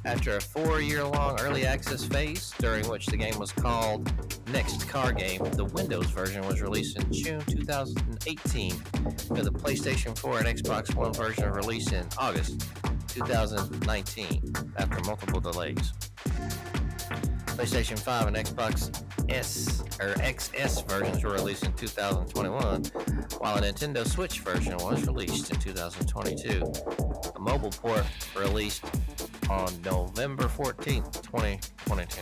[0.04, 4.12] After a four-year-long early access phase, during which the game was called
[4.50, 8.72] Next Car Game, the Windows version was released in June 2018,
[9.30, 12.66] with the PlayStation 4 and Xbox One version released in August
[13.12, 15.94] 2019, after multiple delays.
[17.48, 22.84] PlayStation 5 and Xbox S or XS versions were released in 2021,
[23.40, 26.64] while a Nintendo Switch version was released in 2022.
[27.36, 28.06] A mobile port
[28.36, 28.86] was released
[29.50, 32.22] on November 14th, 2022.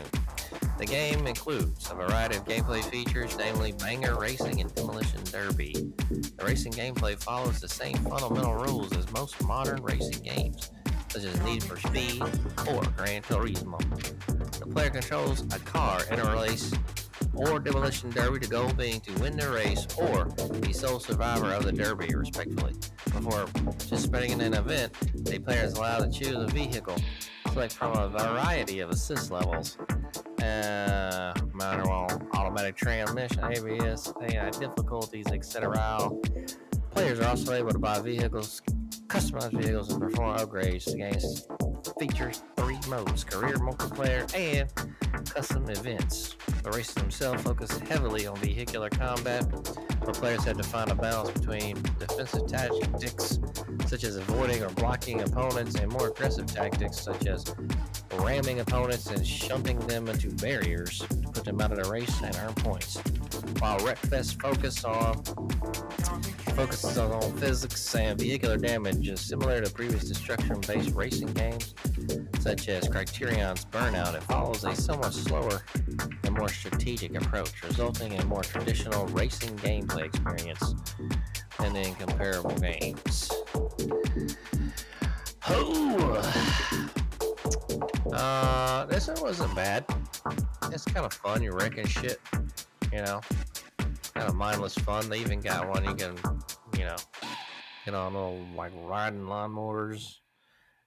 [0.79, 5.73] The game includes a variety of gameplay features, namely banger racing and demolition derby.
[6.09, 10.71] The racing gameplay follows the same fundamental rules as most modern racing games,
[11.09, 13.79] such as Need for Speed or Gran Turismo.
[14.59, 16.73] The player controls a car in a race
[17.33, 20.25] or demolition derby, the goal being to win the race or
[20.59, 22.73] be sole survivor of the derby, respectively.
[23.05, 24.93] Before participating in an event,
[25.25, 26.97] the player is allowed to choose a vehicle,
[27.51, 29.77] select from a variety of assist levels,
[30.43, 36.09] uh, manual, automatic transmission, ABS, AI difficulties, etc.
[36.91, 38.61] Players are also able to buy vehicles,
[39.09, 40.85] customize vehicles, and perform upgrades.
[40.95, 41.19] Game
[41.99, 44.69] features three modes: career, multiplayer, and
[45.25, 46.35] custom events.
[46.63, 51.31] The races themselves focus heavily on vehicular combat, but players have to find a balance
[51.31, 53.39] between defensive tactics,
[53.87, 57.43] such as avoiding or blocking opponents, and more aggressive tactics, such as
[58.19, 62.35] ramming opponents and shunting them into barriers to put them out of the race and
[62.37, 62.97] earn points.
[63.59, 65.23] While Wreckfest focus on
[66.59, 71.73] focuses on physics and vehicular damage is similar to previous destruction-based racing games,
[72.41, 74.13] such as Criterion's Burnout.
[74.13, 75.61] It follows a somewhat slower
[76.25, 80.75] and more strategic approach, resulting in more traditional racing gameplay experience
[81.59, 83.31] than in comparable games.
[85.47, 86.21] Oh,
[88.11, 89.85] uh, this one wasn't bad.
[90.73, 91.41] It's kind of fun.
[91.41, 92.19] You're wrecking shit,
[92.91, 93.21] you know,
[94.19, 95.07] kind of mindless fun.
[95.07, 96.17] They even got one you can,
[96.77, 96.97] you know,
[97.85, 100.17] get on little like riding lawnmowers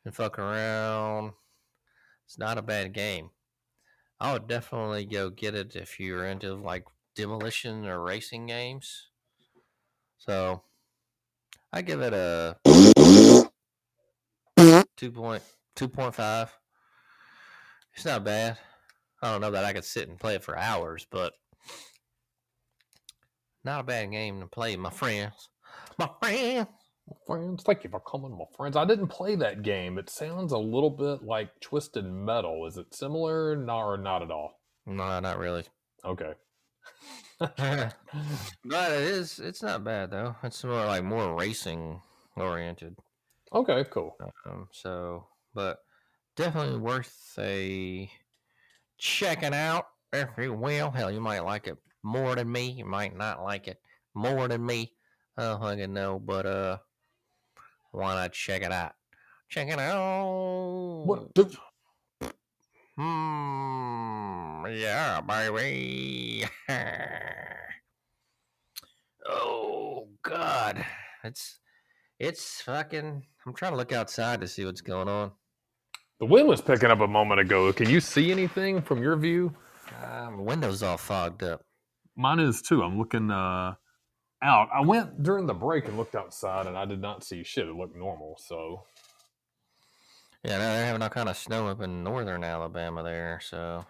[0.05, 1.33] and fuck around.
[2.27, 3.31] It's not a bad game.
[4.21, 6.85] I would definitely go get it if you're into like
[7.17, 9.09] demolition or racing games.
[10.19, 10.61] So
[11.73, 12.59] I give it a
[14.59, 16.49] 2.2.5.
[17.95, 18.59] It's not bad.
[19.23, 21.33] I don't know that I could sit and play it for hours, but
[23.65, 25.49] not a bad game to play, my friends.
[25.99, 26.69] My friends.
[27.09, 27.63] My friends.
[27.65, 28.77] Thank you for coming, my friends.
[28.77, 29.99] I didn't play that game.
[29.99, 32.67] It sounds a little bit like Twisted Metal.
[32.67, 33.57] Is it similar?
[33.57, 34.53] No, or not at all?
[34.87, 35.65] No, not really.
[36.05, 36.33] Okay.
[37.39, 37.95] but
[38.93, 39.39] it is.
[39.39, 40.37] It's not bad though.
[40.43, 42.01] It's more like more racing
[42.37, 42.97] oriented.
[43.53, 44.17] Okay, cool.
[44.47, 45.79] Um, so, but
[46.37, 48.11] definitely worth a
[48.99, 50.91] checking out, if you will.
[50.91, 52.71] Hell, you might like it more than me.
[52.71, 53.79] You might not like it
[54.15, 54.93] more than me.
[55.37, 56.79] I don't fucking know, but uh,
[57.93, 58.93] why not check it out?
[59.49, 61.05] Check it out.
[61.05, 61.37] What?
[62.97, 64.67] Hmm.
[64.67, 66.45] Yeah, baby.
[69.29, 70.85] oh God,
[71.25, 71.59] it's
[72.19, 73.25] it's fucking.
[73.47, 75.33] I'm trying to look outside to see what's going on.
[76.21, 77.73] The wind was picking up a moment ago.
[77.73, 79.53] Can you see anything from your view?
[80.05, 81.65] Um, windows all fogged up.
[82.17, 82.83] Mine is too.
[82.83, 83.75] I'm looking uh,
[84.43, 84.69] out.
[84.75, 87.69] I went during the break and looked outside, and I did not see shit.
[87.69, 88.39] It looked normal.
[88.45, 88.85] So
[90.45, 93.41] Yeah, no, they're having all kind of snow up in northern Alabama there.
[93.45, 93.85] So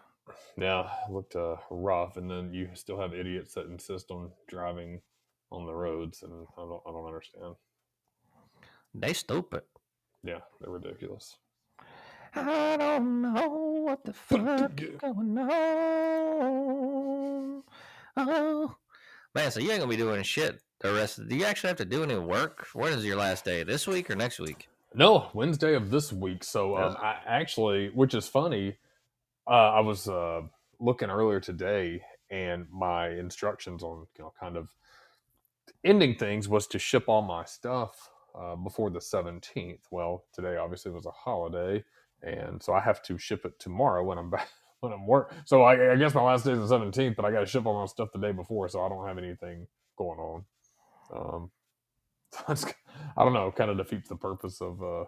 [0.59, 2.17] yeah, it looked uh, rough.
[2.19, 5.01] And then you still have idiots that insist on driving
[5.53, 7.55] on the roads, and I don't, I don't understand.
[8.95, 9.63] they stupid.
[10.25, 11.37] Yeah, they're ridiculous.
[12.35, 13.49] I don't know
[13.85, 16.82] what the fuck is going on.
[18.17, 18.75] Oh,
[19.35, 21.19] man, so you ain't gonna be doing shit the rest.
[21.19, 22.67] Of, do you actually have to do any work?
[22.75, 23.63] When is your last day?
[23.63, 24.69] This week or next week?
[24.95, 26.45] No, Wednesday of this week.
[26.45, 28.77] So um, I actually, which is funny,
[29.49, 30.43] uh, I was uh,
[30.79, 34.69] looking earlier today, and my instructions on you know kind of
[35.85, 39.87] ending things was to ship all my stuff uh, before the seventeenth.
[39.91, 41.83] Well, today obviously was a holiday,
[42.23, 44.49] and so I have to ship it tomorrow when I'm back
[44.83, 45.33] when I'm work.
[45.47, 47.67] So I, I guess my last day is the seventeenth, but I got to ship
[47.67, 49.67] all my stuff the day before, so I don't have anything
[49.97, 50.45] going on.
[51.15, 51.51] Um,
[52.49, 52.65] that's,
[53.17, 54.83] I don't know, kind of defeats the purpose of.
[54.83, 55.05] Uh,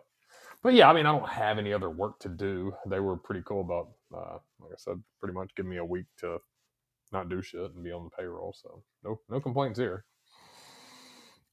[0.63, 2.73] but yeah, I mean, I don't have any other work to do.
[2.87, 6.07] They were pretty cool about, uh, like I said, pretty much give me a week
[6.21, 6.39] to
[7.13, 8.55] not do shit and be on the payroll.
[8.57, 10.05] So no, no complaints here.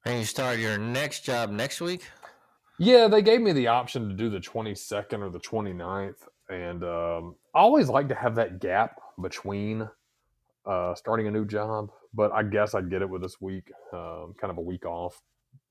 [0.05, 2.03] And you start your next job next week?
[2.79, 6.27] Yeah, they gave me the option to do the 22nd or the 29th.
[6.51, 9.87] And um, I always like to have that gap between
[10.65, 11.91] uh, starting a new job.
[12.13, 15.21] But I guess I'd get it with this week, um, kind of a week off,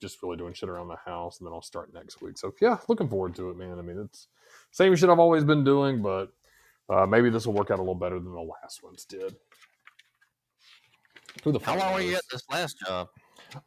[0.01, 1.39] just really doing shit around the house.
[1.39, 2.39] And then I'll start next week.
[2.39, 3.79] So yeah, looking forward to it, man.
[3.79, 4.29] I mean, it's
[4.71, 6.33] same shit I've always been doing, but
[6.89, 9.37] uh, maybe this will work out a little better than the last ones did.
[11.45, 13.09] Who the How long were you at this last job?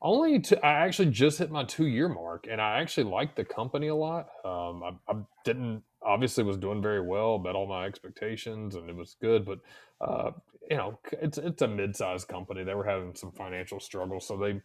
[0.01, 3.43] Only to, I actually just hit my two year mark, and I actually like the
[3.45, 4.29] company a lot.
[4.43, 8.95] Um, I, I didn't obviously was doing very well, met all my expectations, and it
[8.95, 9.45] was good.
[9.45, 9.59] But
[10.01, 10.31] uh,
[10.69, 12.63] you know, it's it's a mid-sized company.
[12.63, 14.61] They were having some financial struggles, so they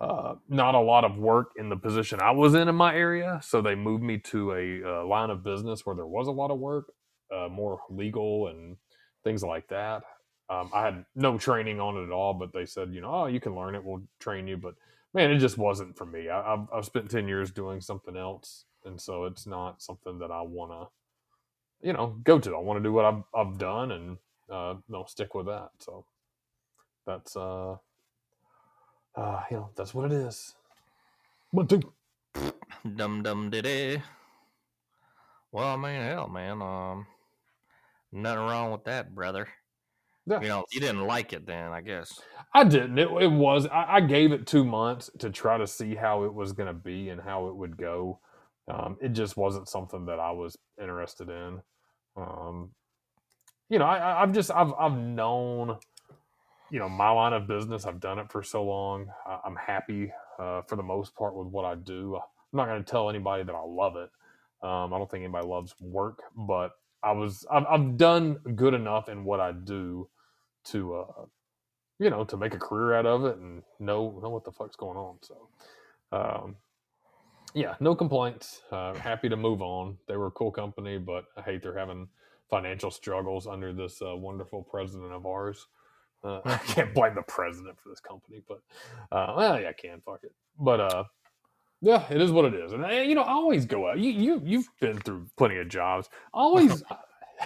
[0.00, 3.40] uh, not a lot of work in the position I was in in my area.
[3.42, 6.50] So they moved me to a uh, line of business where there was a lot
[6.50, 6.92] of work,
[7.34, 8.76] uh, more legal and
[9.22, 10.02] things like that.
[10.50, 13.26] Um, I had no training on it at all, but they said, you know, oh,
[13.26, 13.84] you can learn it.
[13.84, 14.56] We'll train you.
[14.56, 14.74] But
[15.14, 16.28] man, it just wasn't for me.
[16.28, 18.64] I, I've, I've spent 10 years doing something else.
[18.84, 22.54] And so it's not something that I want to, you know, go to.
[22.54, 24.18] I want to do what I've, I've done and,
[24.50, 25.70] uh, no, stick with that.
[25.78, 26.04] So
[27.06, 27.76] that's, uh,
[29.14, 30.54] uh, you know, that's what it is.
[31.50, 31.80] One, two.
[32.96, 34.02] Dum dum diddy.
[35.52, 36.62] Well, I mean, hell, man.
[36.62, 37.06] Um,
[38.10, 39.46] nothing wrong with that, brother.
[40.26, 40.40] Yeah.
[40.40, 42.20] You know, you didn't like it then, I guess.
[42.54, 42.98] I didn't.
[42.98, 43.66] It, it was.
[43.66, 46.72] I, I gave it two months to try to see how it was going to
[46.72, 48.18] be and how it would go.
[48.68, 51.60] Um, it just wasn't something that I was interested in.
[52.16, 52.70] Um,
[53.68, 55.78] you know, I, I've just I've I've known,
[56.70, 57.86] you know, my line of business.
[57.86, 59.08] I've done it for so long.
[59.26, 62.16] I, I'm happy uh, for the most part with what I do.
[62.16, 64.10] I'm not going to tell anybody that I love it.
[64.62, 66.72] Um, I don't think anybody loves work, but
[67.02, 70.08] I was I've, I've done good enough in what I do
[70.66, 71.12] to uh,
[72.00, 74.76] you know, to make a career out of it and know know what the fuck's
[74.76, 75.18] going on.
[75.22, 75.48] So,
[76.12, 76.56] um,
[77.54, 78.62] yeah, no complaints.
[78.70, 79.98] Uh, happy to move on.
[80.08, 82.08] They were a cool company, but I hate they're having
[82.50, 85.66] financial struggles under this uh, wonderful president of ours.
[86.24, 88.62] Uh, I can't blame the president for this company, but
[89.10, 90.00] uh, well, yeah, I can.
[90.04, 90.32] Fuck it.
[90.58, 91.04] But uh,
[91.80, 92.72] yeah, it is what it is.
[92.72, 93.98] And uh, you know, I always go out.
[93.98, 96.08] You you you've been through plenty of jobs.
[96.34, 96.82] Always.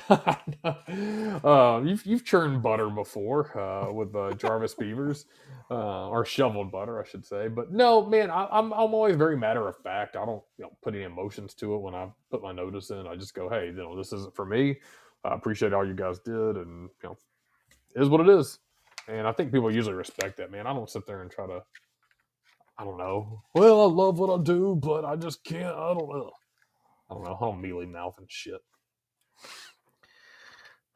[0.11, 5.27] uh, you've you've churned butter before uh, with uh, Jarvis Beavers,
[5.71, 7.49] uh, or shoveled butter, I should say.
[7.49, 10.17] But no, man, I, I'm I'm always very matter of fact.
[10.17, 13.07] I don't you know put any emotions to it when I put my notice in.
[13.07, 14.79] I just go, hey, you know, this isn't for me.
[15.25, 17.17] I appreciate all you guys did, and you know,
[17.97, 18.59] is what it is.
[19.09, 20.67] And I think people usually respect that, man.
[20.67, 21.63] I don't sit there and try to,
[22.79, 23.43] I don't know.
[23.55, 25.67] Well, I love what I do, but I just can't.
[25.77, 26.31] I don't know.
[27.11, 27.37] I don't know.
[27.41, 28.61] I don't mealy mouth and shit.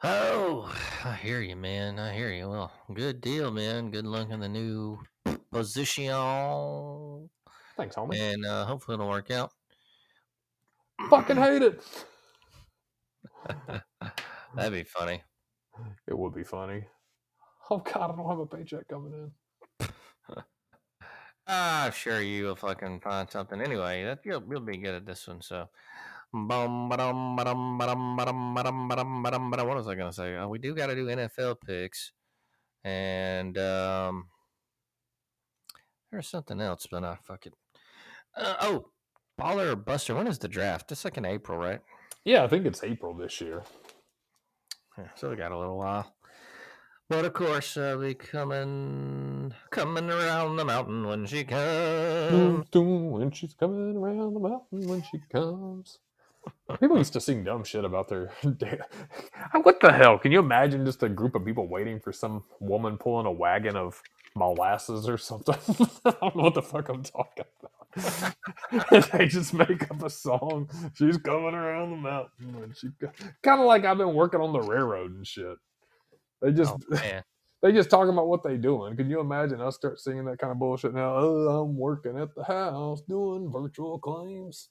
[0.02, 0.74] Oh,
[1.04, 1.98] I hear you, man.
[1.98, 2.48] I hear you.
[2.48, 3.90] Well, good deal, man.
[3.90, 4.98] Good luck in the new
[5.52, 6.10] position,
[7.76, 8.16] Thanks, homie.
[8.18, 9.52] and uh, hopefully it'll work out.
[11.10, 11.82] Fucking hate it.
[14.54, 15.22] That'd be funny.
[16.06, 16.84] It would be funny.
[17.70, 19.88] Oh God, I don't have a paycheck coming in.
[21.46, 23.60] Ah, I'm sure you will fucking find something.
[23.60, 25.40] Anyway, that you'll, you'll be good at this one.
[25.42, 25.68] So,
[29.66, 30.44] what was I going to say?
[30.46, 32.12] We do got to do NFL picks.
[32.84, 34.28] And um,
[36.10, 37.52] there's something else, but I fucking.
[38.36, 38.86] Uh, oh,
[39.40, 40.14] Baller or Buster.
[40.14, 40.92] When is the draft?
[40.92, 41.80] It's like in April, right?
[42.24, 43.62] Yeah, I think it's April this year.
[44.98, 46.14] Yeah, so we got a little while.
[47.08, 52.68] But of course, uh, I'll coming, coming around the mountain when she comes.
[52.72, 55.98] When she's coming around the mountain when she comes.
[56.80, 58.32] People used to sing dumb shit about their.
[58.58, 58.78] Day.
[59.62, 60.18] What the hell?
[60.18, 63.76] Can you imagine just a group of people waiting for some woman pulling a wagon
[63.76, 64.02] of
[64.36, 65.56] molasses or something?
[66.04, 69.10] I don't know what the fuck I'm talking about.
[69.12, 70.68] they just make up a song.
[70.94, 72.88] She's coming around the mountain when she.
[73.42, 75.56] Kind of like I've been working on the railroad and shit.
[76.42, 77.24] They just Oh, man.
[77.62, 78.96] they just talking about what they doing.
[78.96, 81.14] Can you imagine us start singing that kind of bullshit now?
[81.16, 84.68] Oh, I'm working at the house doing virtual claims.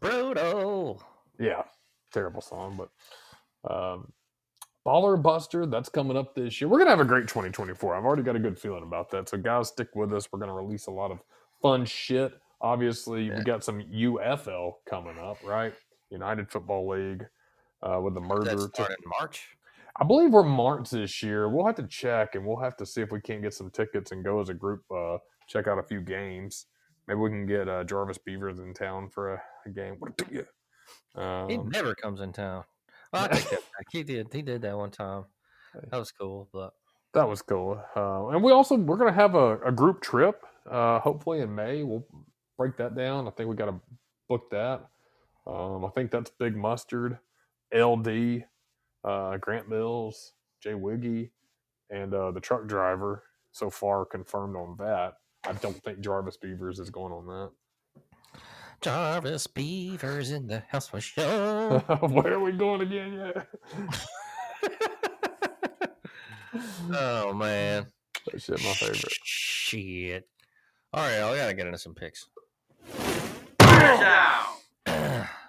[0.00, 1.00] Brodo.
[1.38, 1.62] Yeah,
[2.12, 4.12] terrible song, but um,
[4.86, 6.68] Baller Buster, that's coming up this year.
[6.68, 7.94] We're gonna have a great 2024.
[7.94, 9.28] I've already got a good feeling about that.
[9.28, 10.28] So guys, stick with us.
[10.32, 11.20] We're gonna release a lot of
[11.62, 12.32] fun shit.
[12.60, 13.38] Obviously, Yeah.
[13.38, 15.74] we got some UFL coming up, right?
[16.10, 17.26] United Football League
[17.82, 19.56] uh, with the That start in March.
[20.00, 21.48] I believe we're March this year.
[21.48, 24.12] We'll have to check and we'll have to see if we can't get some tickets
[24.12, 25.18] and go as a group, uh,
[25.48, 26.66] check out a few games.
[27.08, 29.96] Maybe we can get uh, Jarvis Beavers in town for a, a game.
[29.98, 30.46] What do you?
[31.16, 31.20] He
[31.56, 32.64] Um, never comes in town.
[33.12, 33.86] Well, I take that back.
[33.90, 34.28] He did.
[34.32, 35.24] He did that one time.
[35.90, 36.74] That was cool, but
[37.14, 37.82] that was cool.
[37.96, 40.44] Uh, and we also we're gonna have a, a group trip.
[40.70, 41.82] Uh, hopefully in May.
[41.82, 42.06] We'll
[42.58, 43.26] break that down.
[43.26, 43.80] I think we got to
[44.28, 44.86] book that.
[45.46, 47.18] Um, I think that's Big Mustard,
[47.74, 48.44] LD,
[49.02, 51.30] uh, Grant Mills, Jay Wiggy,
[51.88, 53.22] and uh, the truck driver.
[53.52, 55.14] So far confirmed on that.
[55.46, 57.50] I don't think Jarvis Beavers is going on that.
[58.80, 61.78] Jarvis Beavers in the house for sure.
[62.00, 63.12] Where are we going again?
[63.14, 63.42] Yeah,
[66.92, 67.86] oh man,
[68.30, 69.04] that shit my favorite.
[69.24, 70.28] Shit.
[70.92, 72.26] All right, I gotta get into some picks.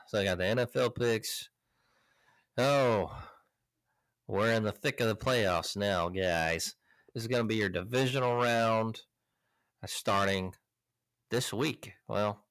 [0.09, 1.49] So I got the NFL picks.
[2.57, 3.15] Oh,
[4.27, 6.73] we're in the thick of the playoffs now, guys.
[7.13, 9.01] This is going to be your divisional round
[9.87, 10.53] starting
[11.29, 11.93] this week.
[12.07, 12.45] Well,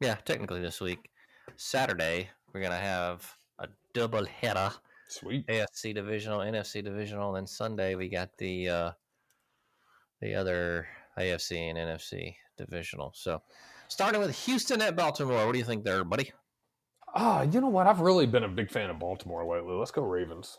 [0.00, 1.10] yeah, technically this week.
[1.56, 4.70] Saturday, we're going to have a double header
[5.08, 5.46] Sweet.
[5.46, 7.34] AFC divisional, NFC divisional.
[7.34, 8.90] and Then Sunday we got the uh,
[10.20, 10.86] the other
[11.18, 13.12] AFC and NFC divisional.
[13.14, 13.42] So
[13.88, 15.46] starting with Houston at Baltimore.
[15.46, 16.32] What do you think there, buddy?
[17.14, 17.86] Ah, you know what?
[17.86, 19.74] I've really been a big fan of Baltimore lately.
[19.74, 20.58] Let's go Ravens.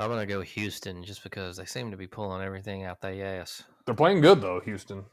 [0.00, 3.64] I'm gonna go Houston just because they seem to be pulling everything out their ass.
[3.84, 5.04] They're playing good though, Houston.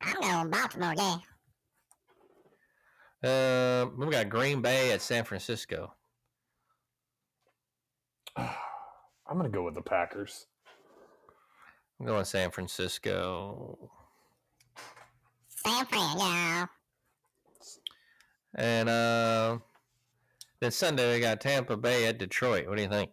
[0.00, 1.16] I'm going Baltimore, yeah.
[3.22, 5.92] Uh, we got Green Bay at San Francisco.
[8.36, 10.46] I'm gonna go with the Packers.
[12.00, 13.90] I'm going San Francisco.
[15.48, 16.66] San Fran, yeah.
[18.54, 19.58] And uh,
[20.60, 22.68] then Sunday we got Tampa Bay at Detroit.
[22.68, 23.10] What do you think?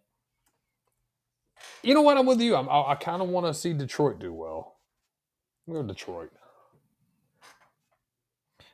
[1.83, 2.17] You know what?
[2.17, 2.55] I'm with you.
[2.55, 4.75] I'm, I, I kind of want to see Detroit do well.
[5.67, 6.31] I'm going Detroit.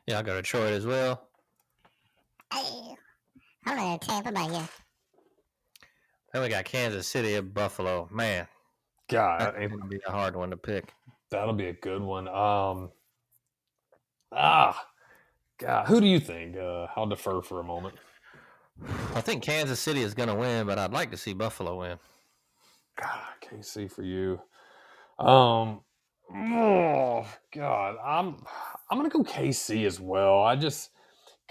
[0.06, 1.28] Yeah, I'll go Detroit as well.
[2.54, 2.96] Hey,
[3.66, 4.68] I'm going to Tampa Bay, yeah.
[6.34, 8.08] Then we got Kansas City at Buffalo.
[8.12, 8.48] Man,
[9.10, 10.94] God, that's ain't- gonna be a hard one to pick.
[11.30, 12.28] that'll be a good one.
[12.28, 12.92] Um,
[14.32, 14.88] ah,
[15.58, 16.56] God, who do you think?
[16.58, 17.96] Uh, I'll defer for a moment.
[19.16, 21.98] I think Kansas City is going to win, but I'd like to see Buffalo win.
[23.02, 24.40] God, KC for you.
[25.20, 25.82] Um,
[26.36, 28.38] oh God, I'm
[28.92, 30.42] I'm gonna go KC as well.
[30.44, 30.92] I just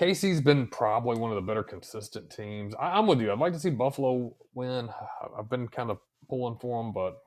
[0.00, 2.74] KC's been probably one of the better consistent teams.
[2.80, 3.32] I, I'm with you.
[3.32, 4.88] I'd like to see Buffalo win.
[5.22, 5.98] I- I've been kind of
[6.28, 7.18] pulling for them, but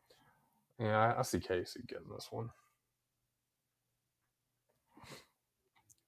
[0.80, 2.50] yeah, I, I see KC getting this one.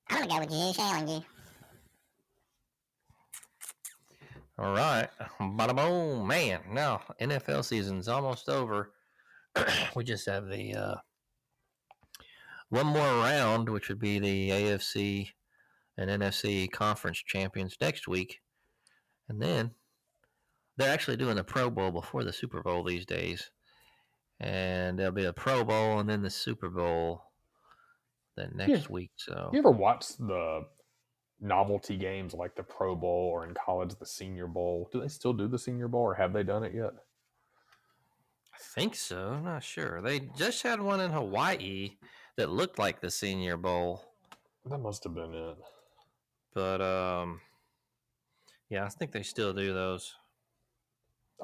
[0.09, 0.51] I'm to go with
[1.09, 1.21] you.
[4.61, 5.09] All right,
[5.41, 6.59] bada boom, man.
[6.71, 8.91] Now NFL season's almost over.
[9.95, 10.95] we just have the uh,
[12.69, 15.29] one more round, which would be the AFC
[15.97, 18.39] and NFC conference champions next week,
[19.27, 19.71] and then
[20.77, 23.49] they're actually doing the Pro Bowl before the Super Bowl these days,
[24.39, 27.23] and there'll be a Pro Bowl and then the Super Bowl
[28.37, 29.09] then next week.
[29.15, 30.65] So You ever watch the
[31.41, 34.89] novelty games like the Pro Bowl or in college the Senior Bowl?
[34.91, 36.91] Do they still do the Senior Bowl or have they done it yet?
[38.53, 39.29] I think so.
[39.29, 40.01] I'm not sure.
[40.01, 41.97] They just had one in Hawaii
[42.37, 44.03] that looked like the Senior Bowl,
[44.69, 45.57] That must have been it.
[46.53, 47.41] but um,
[48.69, 50.13] yeah, I think they still do those.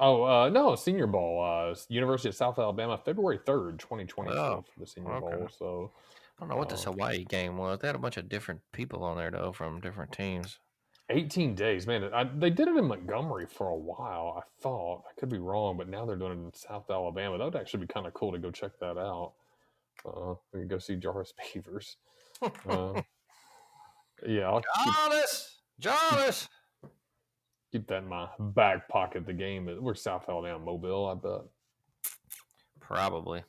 [0.00, 4.64] Oh uh, no, Senior Bowl, uh, University of South Alabama, February third, twenty twenty, for
[4.78, 5.36] the Senior okay.
[5.36, 5.48] Bowl.
[5.58, 5.90] So
[6.38, 6.92] I don't know what this Oh.
[6.92, 7.80] Hawaii game was.
[7.80, 10.58] They had a bunch of different people on there though from different teams.
[11.10, 12.04] eighteen days, man.
[12.14, 14.36] I, they did it in Montgomery for a while.
[14.38, 17.38] I thought I could be wrong, but now they're doing it in South Alabama.
[17.38, 19.32] That would actually be kind of cool to go check that out.
[20.06, 21.96] Uh, we can go see Jarvis Beavers.
[22.68, 23.02] Uh,
[24.26, 26.48] yeah, I'll keep, Jarvis, Jarvis.
[27.72, 29.26] keep that in my back pocket.
[29.26, 31.40] The game we're South Alabama, Mobile, I bet.
[32.80, 33.42] Probably.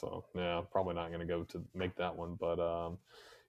[0.00, 2.96] So yeah, probably not going to go to make that one, but um,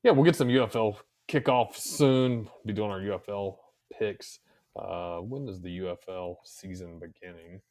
[0.03, 0.97] yeah, we'll get some UFL
[1.29, 2.49] kickoff soon.
[2.65, 3.55] Be doing our UFL
[3.97, 4.39] picks.
[4.75, 7.61] Uh, when is the UFL season beginning?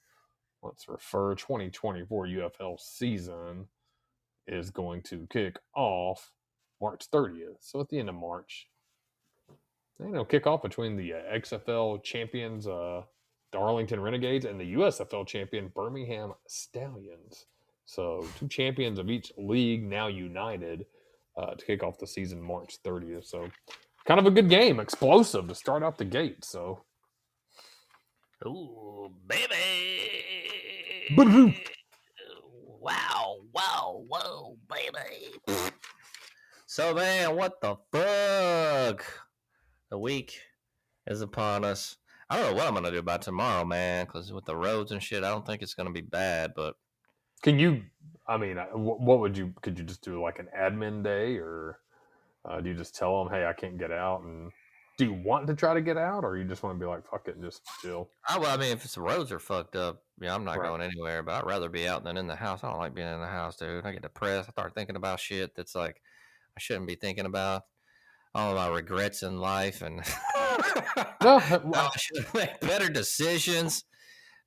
[0.62, 3.66] Let's refer 2024 UFL season
[4.47, 6.32] is going to kick off
[6.81, 7.57] March 30th.
[7.61, 8.69] So at the end of March,
[9.98, 13.02] you know, kick off between the uh, XFL champions, uh,
[13.55, 17.47] Arlington Renegades, and the USFL champion Birmingham Stallions.
[17.90, 20.86] So two champions of each league now united
[21.36, 23.24] uh, to kick off the season March 30th.
[23.24, 23.50] So
[24.06, 26.44] kind of a good game, explosive to start out the gate.
[26.44, 26.84] So
[28.46, 31.14] Ooh, baby.
[31.16, 31.52] Ba-doo.
[32.80, 35.34] Wow, wow, whoa, baby.
[36.66, 39.04] so, man, what the fuck?
[39.90, 40.40] The week
[41.08, 41.96] is upon us.
[42.30, 44.92] I don't know what I'm going to do about tomorrow, man, because with the roads
[44.92, 46.76] and shit, I don't think it's going to be bad, but
[47.42, 47.82] can you?
[48.26, 49.54] I mean, uh, what would you?
[49.62, 51.80] Could you just do like an admin day, or
[52.44, 54.22] uh, do you just tell them, "Hey, I can't get out"?
[54.22, 54.52] And
[54.98, 57.08] do you want to try to get out, or you just want to be like,
[57.10, 58.08] "Fuck it, and just chill"?
[58.28, 60.68] I, well, I mean, if the roads are fucked up, yeah, I'm not Right.
[60.68, 61.22] going anywhere.
[61.22, 62.62] But I'd rather be out than in the house.
[62.62, 63.84] I don't like being in the house, dude.
[63.84, 64.48] I get depressed.
[64.48, 66.00] I start thinking about shit that's like
[66.56, 67.62] I shouldn't be thinking about.
[68.32, 70.04] All of my regrets in life, and No,
[71.20, 73.84] Oh, I should make better decisions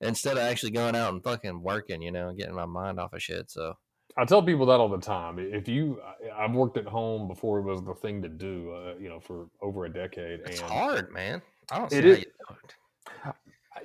[0.04, 2.02] instead of actually going out and fucking working.
[2.02, 3.50] You know, and getting my mind off of shit.
[3.52, 3.74] So
[4.18, 5.40] I tell people that all the time.
[5.40, 6.00] If you,
[6.36, 9.48] I've worked at home before it was the thing to do, uh, you know, for
[9.62, 10.42] over a decade.
[10.46, 11.42] It's and hard, man.
[11.72, 12.76] I don't see It how is- you do it.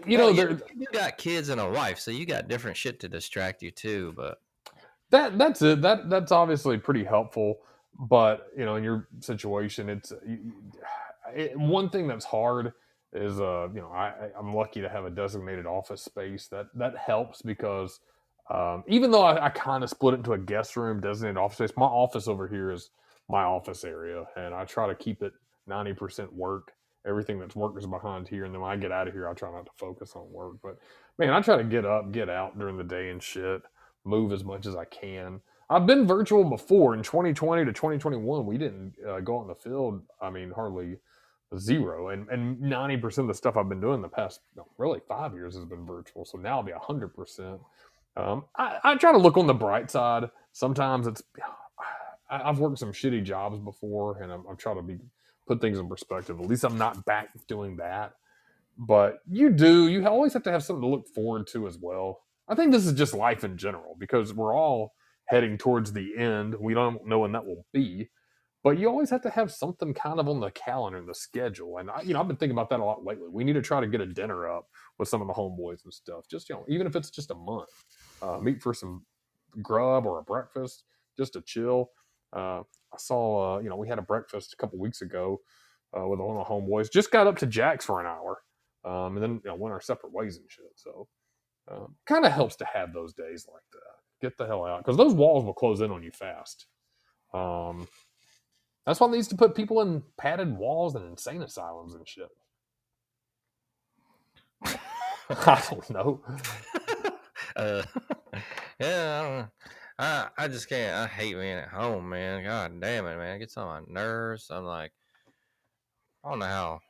[0.06, 3.08] You know, you, you got kids and a wife, so you got different shit to
[3.08, 4.12] distract you too.
[4.14, 4.38] But
[5.10, 5.80] that that's it.
[5.80, 7.60] That that's obviously pretty helpful.
[7.98, 10.12] But you know, in your situation, it's
[11.34, 12.72] it, one thing that's hard
[13.12, 16.96] is uh you know I I'm lucky to have a designated office space that that
[16.96, 18.00] helps because
[18.50, 21.56] um, even though I, I kind of split it into a guest room, designated office
[21.58, 22.90] space, my office over here is
[23.28, 25.32] my office area, and I try to keep it
[25.66, 26.72] ninety percent work.
[27.06, 29.34] Everything that's work is behind here, and then when I get out of here, I
[29.34, 30.56] try not to focus on work.
[30.62, 30.78] But
[31.18, 33.62] man, I try to get up, get out during the day and shit,
[34.04, 35.40] move as much as I can.
[35.70, 38.46] I've been virtual before in 2020 to 2021.
[38.46, 40.02] We didn't uh, go out in the field.
[40.20, 40.96] I mean, hardly
[41.56, 42.08] zero.
[42.08, 44.40] And and 90 percent of the stuff I've been doing the past
[44.78, 46.24] really five years has been virtual.
[46.24, 47.60] So now I'll be 100 percent.
[48.16, 50.30] Um, I, I try to look on the bright side.
[50.52, 51.22] Sometimes it's
[52.30, 54.98] I, I've worked some shitty jobs before, and I'm, I'm trying to be
[55.46, 56.40] put things in perspective.
[56.40, 58.12] At least I'm not back doing that.
[58.78, 59.88] But you do.
[59.88, 62.20] You always have to have something to look forward to as well.
[62.48, 64.94] I think this is just life in general because we're all
[65.26, 66.54] heading towards the end.
[66.60, 68.10] We don't know when that will be,
[68.68, 71.78] but you always have to have something kind of on the calendar and the schedule.
[71.78, 73.26] And I, you know, I've been thinking about that a lot lately.
[73.32, 74.66] We need to try to get a dinner up
[74.98, 76.26] with some of the homeboys and stuff.
[76.30, 77.70] Just you know, even if it's just a month,
[78.20, 79.06] uh, meet for some
[79.62, 80.84] grub or a breakfast,
[81.16, 81.92] just to chill.
[82.36, 82.58] Uh,
[82.92, 85.40] I saw, uh, you know, we had a breakfast a couple weeks ago
[85.98, 86.92] uh, with one of the homeboys.
[86.92, 88.42] Just got up to Jack's for an hour,
[88.84, 90.66] um, and then you know, went our separate ways and shit.
[90.74, 91.08] So,
[91.70, 94.26] um, kind of helps to have those days like that.
[94.28, 96.66] Get the hell out because those walls will close in on you fast.
[97.32, 97.88] Um,
[98.88, 102.30] that's why they used to put people in padded walls and insane asylums and shit.
[105.28, 106.22] I don't know.
[107.56, 107.82] uh,
[108.80, 109.48] yeah, I, don't know.
[109.98, 110.96] I I just can't.
[110.96, 112.42] I hate being at home, man.
[112.42, 113.36] God damn it, man.
[113.36, 114.46] It gets on my nerves.
[114.50, 114.92] I'm like,
[116.24, 116.80] I don't know how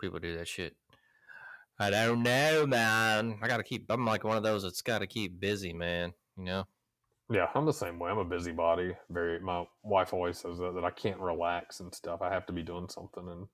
[0.00, 0.74] people do that shit.
[1.78, 3.38] I don't know, man.
[3.40, 3.86] I gotta keep.
[3.88, 6.12] I'm like one of those that's got to keep busy, man.
[6.36, 6.64] You know.
[7.30, 8.10] Yeah, I'm the same way.
[8.10, 8.94] I'm a busybody.
[9.10, 9.40] Very.
[9.40, 12.22] My wife always says that, that I can't relax and stuff.
[12.22, 13.28] I have to be doing something.
[13.28, 13.48] And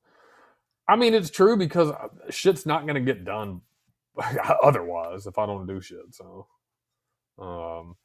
[0.89, 3.63] I mean, it's true because uh, shit's not going to get done
[4.63, 6.13] otherwise if I don't do shit.
[6.15, 6.47] So,
[7.39, 7.97] um,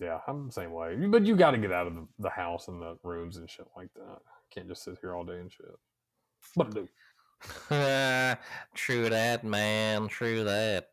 [0.00, 0.96] yeah, I'm the same way.
[0.96, 3.92] But you got to get out of the, house and the rooms and shit like
[3.94, 4.18] that.
[4.54, 5.66] Can't just sit here all day and shit.
[6.54, 6.88] What to do?
[8.74, 10.08] true that, man.
[10.08, 10.90] True that.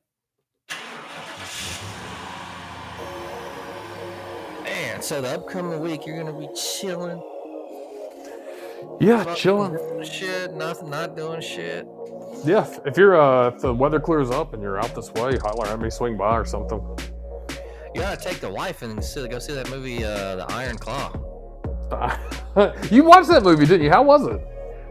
[4.95, 7.21] Man, so the upcoming week you're gonna be chilling.
[9.01, 9.77] Yeah, chilling.
[10.05, 11.85] Shit, nothing, not doing shit.
[12.45, 15.67] Yeah, if you're uh, if the weather clears up and you're out this way, holler
[15.67, 16.79] at me, swing by or something.
[17.93, 21.11] You gotta take the wife and see, go see that movie, uh, The Iron Claw.
[22.89, 23.91] you watched that movie, didn't you?
[23.91, 24.39] How was it?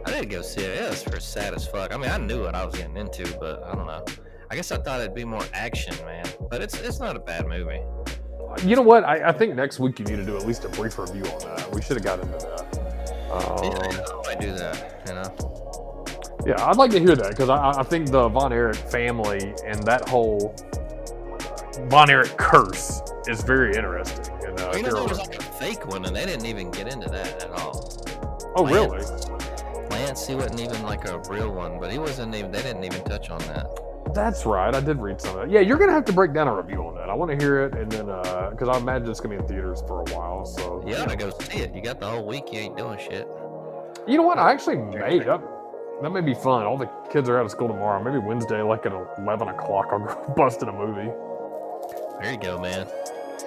[0.05, 0.83] I didn't go see it.
[0.83, 1.95] It was for sad as fuck.
[1.95, 4.05] I mean, I knew what I was getting into, but I don't know.
[4.51, 6.27] I guess I thought it'd be more action, man.
[6.51, 7.81] But it's it's not a bad movie.
[8.63, 9.05] You know what?
[9.05, 11.39] I, I think next week you need to do at least a brief review on
[11.41, 11.71] that.
[11.73, 12.79] We should have got into that.
[13.31, 16.05] Um, I do that, you know.
[16.47, 19.83] yeah, I'd like to hear that because I, I think the Von Erich family and
[19.85, 20.55] that whole
[21.89, 24.35] Von Erich curse is very interesting.
[24.45, 26.93] And, uh, you know, there was like a fake one, and they didn't even get
[26.93, 28.05] into that at all.
[28.57, 28.99] oh, really?
[28.99, 29.29] Lance,
[29.91, 32.53] Lance, he wasn't even like a real one, but he wasn't even.
[32.53, 33.67] They didn't even touch on that.
[34.15, 34.73] That's right.
[34.75, 35.51] I did read some of that.
[35.53, 37.11] Yeah, you're gonna have to break down a review on that.
[37.11, 39.49] I want to hear it, and then uh, because I imagine it's gonna be in
[39.49, 40.47] theaters for a while.
[40.47, 41.75] So You gotta go see it.
[41.75, 42.53] You got the whole week.
[42.53, 43.29] You ain't doing shit.
[44.07, 44.39] You know what?
[44.39, 45.41] I actually made that,
[46.03, 46.65] that may be fun.
[46.65, 48.03] All the kids are out of school tomorrow.
[48.03, 51.11] Maybe Wednesday, like at eleven o'clock, I'll go bust in a movie.
[52.21, 52.87] There you go, man.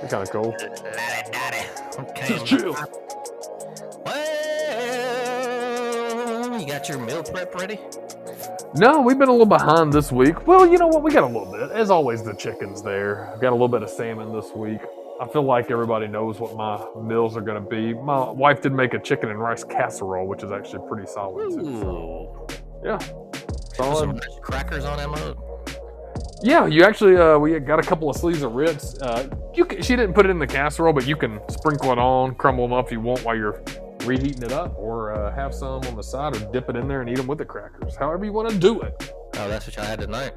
[0.01, 0.55] It's kind of cool.
[1.99, 2.27] Okay.
[2.27, 2.75] Just chill.
[4.05, 4.36] You
[6.67, 7.79] got your meal prep ready?
[8.75, 10.45] No, we've been a little behind this week.
[10.45, 11.01] Well, you know what?
[11.01, 11.71] We got a little bit.
[11.71, 13.31] As always, the chicken's there.
[13.33, 14.81] I've got a little bit of salmon this week.
[15.19, 17.93] I feel like everybody knows what my meals are going to be.
[17.93, 21.79] My wife did make a chicken and rice casserole, which is actually pretty solid too.
[21.79, 22.47] So,
[22.83, 22.99] yeah,
[23.73, 23.97] solid.
[23.97, 25.37] some nice crackers on that.
[26.43, 29.01] Yeah, you actually uh, we got a couple of sleeves of Ritz.
[29.01, 31.97] Uh, you can, she didn't put it in the casserole, but you can sprinkle it
[31.97, 33.63] on, crumble them up if you want while you're
[34.07, 37.01] reheating it up, or uh, have some on the side, or dip it in there
[37.01, 37.95] and eat them with the crackers.
[37.95, 39.13] However you want to do it.
[39.35, 40.33] Oh, that's what y'all had tonight.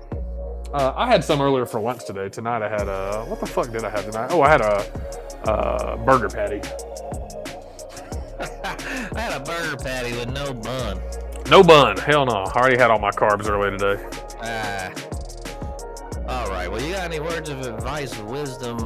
[0.73, 2.29] Uh, I had some earlier for lunch today.
[2.29, 4.29] Tonight I had a what the fuck did I have tonight?
[4.31, 6.61] Oh, I had a uh, burger patty.
[9.17, 11.01] I had a burger patty with no bun.
[11.51, 11.97] No bun.
[11.97, 12.33] Hell no.
[12.33, 14.01] I already had all my carbs early today.
[14.43, 14.93] Ah.
[16.29, 16.71] All right.
[16.71, 18.79] Well, you got any words of advice, wisdom,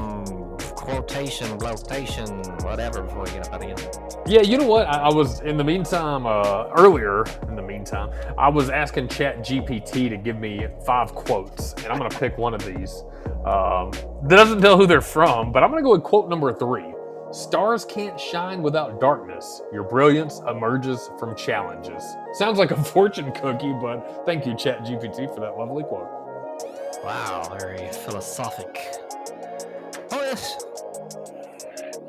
[0.58, 2.28] quotation, blotation,
[2.62, 4.03] whatever before we get up out of here.
[4.26, 4.88] Yeah, you know what?
[4.88, 7.24] I, I was in the meantime uh, earlier.
[7.48, 11.98] In the meantime, I was asking Chat GPT to give me five quotes, and I'm
[11.98, 13.04] gonna pick one of these.
[13.46, 13.92] Um,
[14.24, 16.94] that doesn't tell who they're from, but I'm gonna go with quote number three.
[17.32, 19.62] Stars can't shine without darkness.
[19.72, 22.02] Your brilliance emerges from challenges.
[22.34, 26.08] Sounds like a fortune cookie, but thank you, Chat GPT, for that lovely quote.
[27.04, 28.94] Wow, very philosophic.
[30.12, 30.56] Oh yes.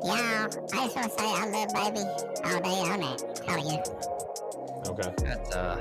[0.06, 2.06] Yeah, I just want to say I love baby
[2.44, 3.42] all day on it.
[3.44, 3.78] How are you?
[4.86, 5.12] Okay.
[5.24, 5.76] That, uh,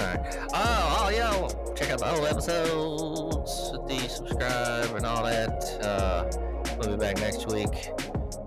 [0.00, 0.38] alright.
[0.54, 1.30] Oh, oh, yeah.
[1.32, 3.72] well, Check out the old episodes.
[3.88, 5.64] The subscribe and all that.
[5.82, 6.30] Uh,
[6.78, 7.90] we'll be back next week.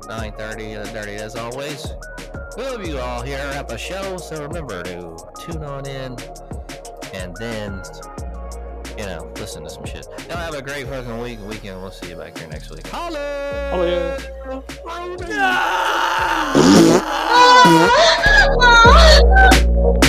[0.07, 1.88] 9.30 and dirty as always.
[2.56, 6.16] We love you all here at the show, so remember to tune on in
[7.14, 7.82] and then,
[8.99, 10.05] you know, listen to some shit.
[10.27, 11.81] Y'all have a great fucking week weekend.
[11.81, 12.85] We'll see you back here next week.
[12.88, 13.71] Holla!
[13.71, 14.19] Oh yeah.
[14.85, 15.17] Holla!
[15.31, 16.65] Ah!
[18.61, 20.09] Ah!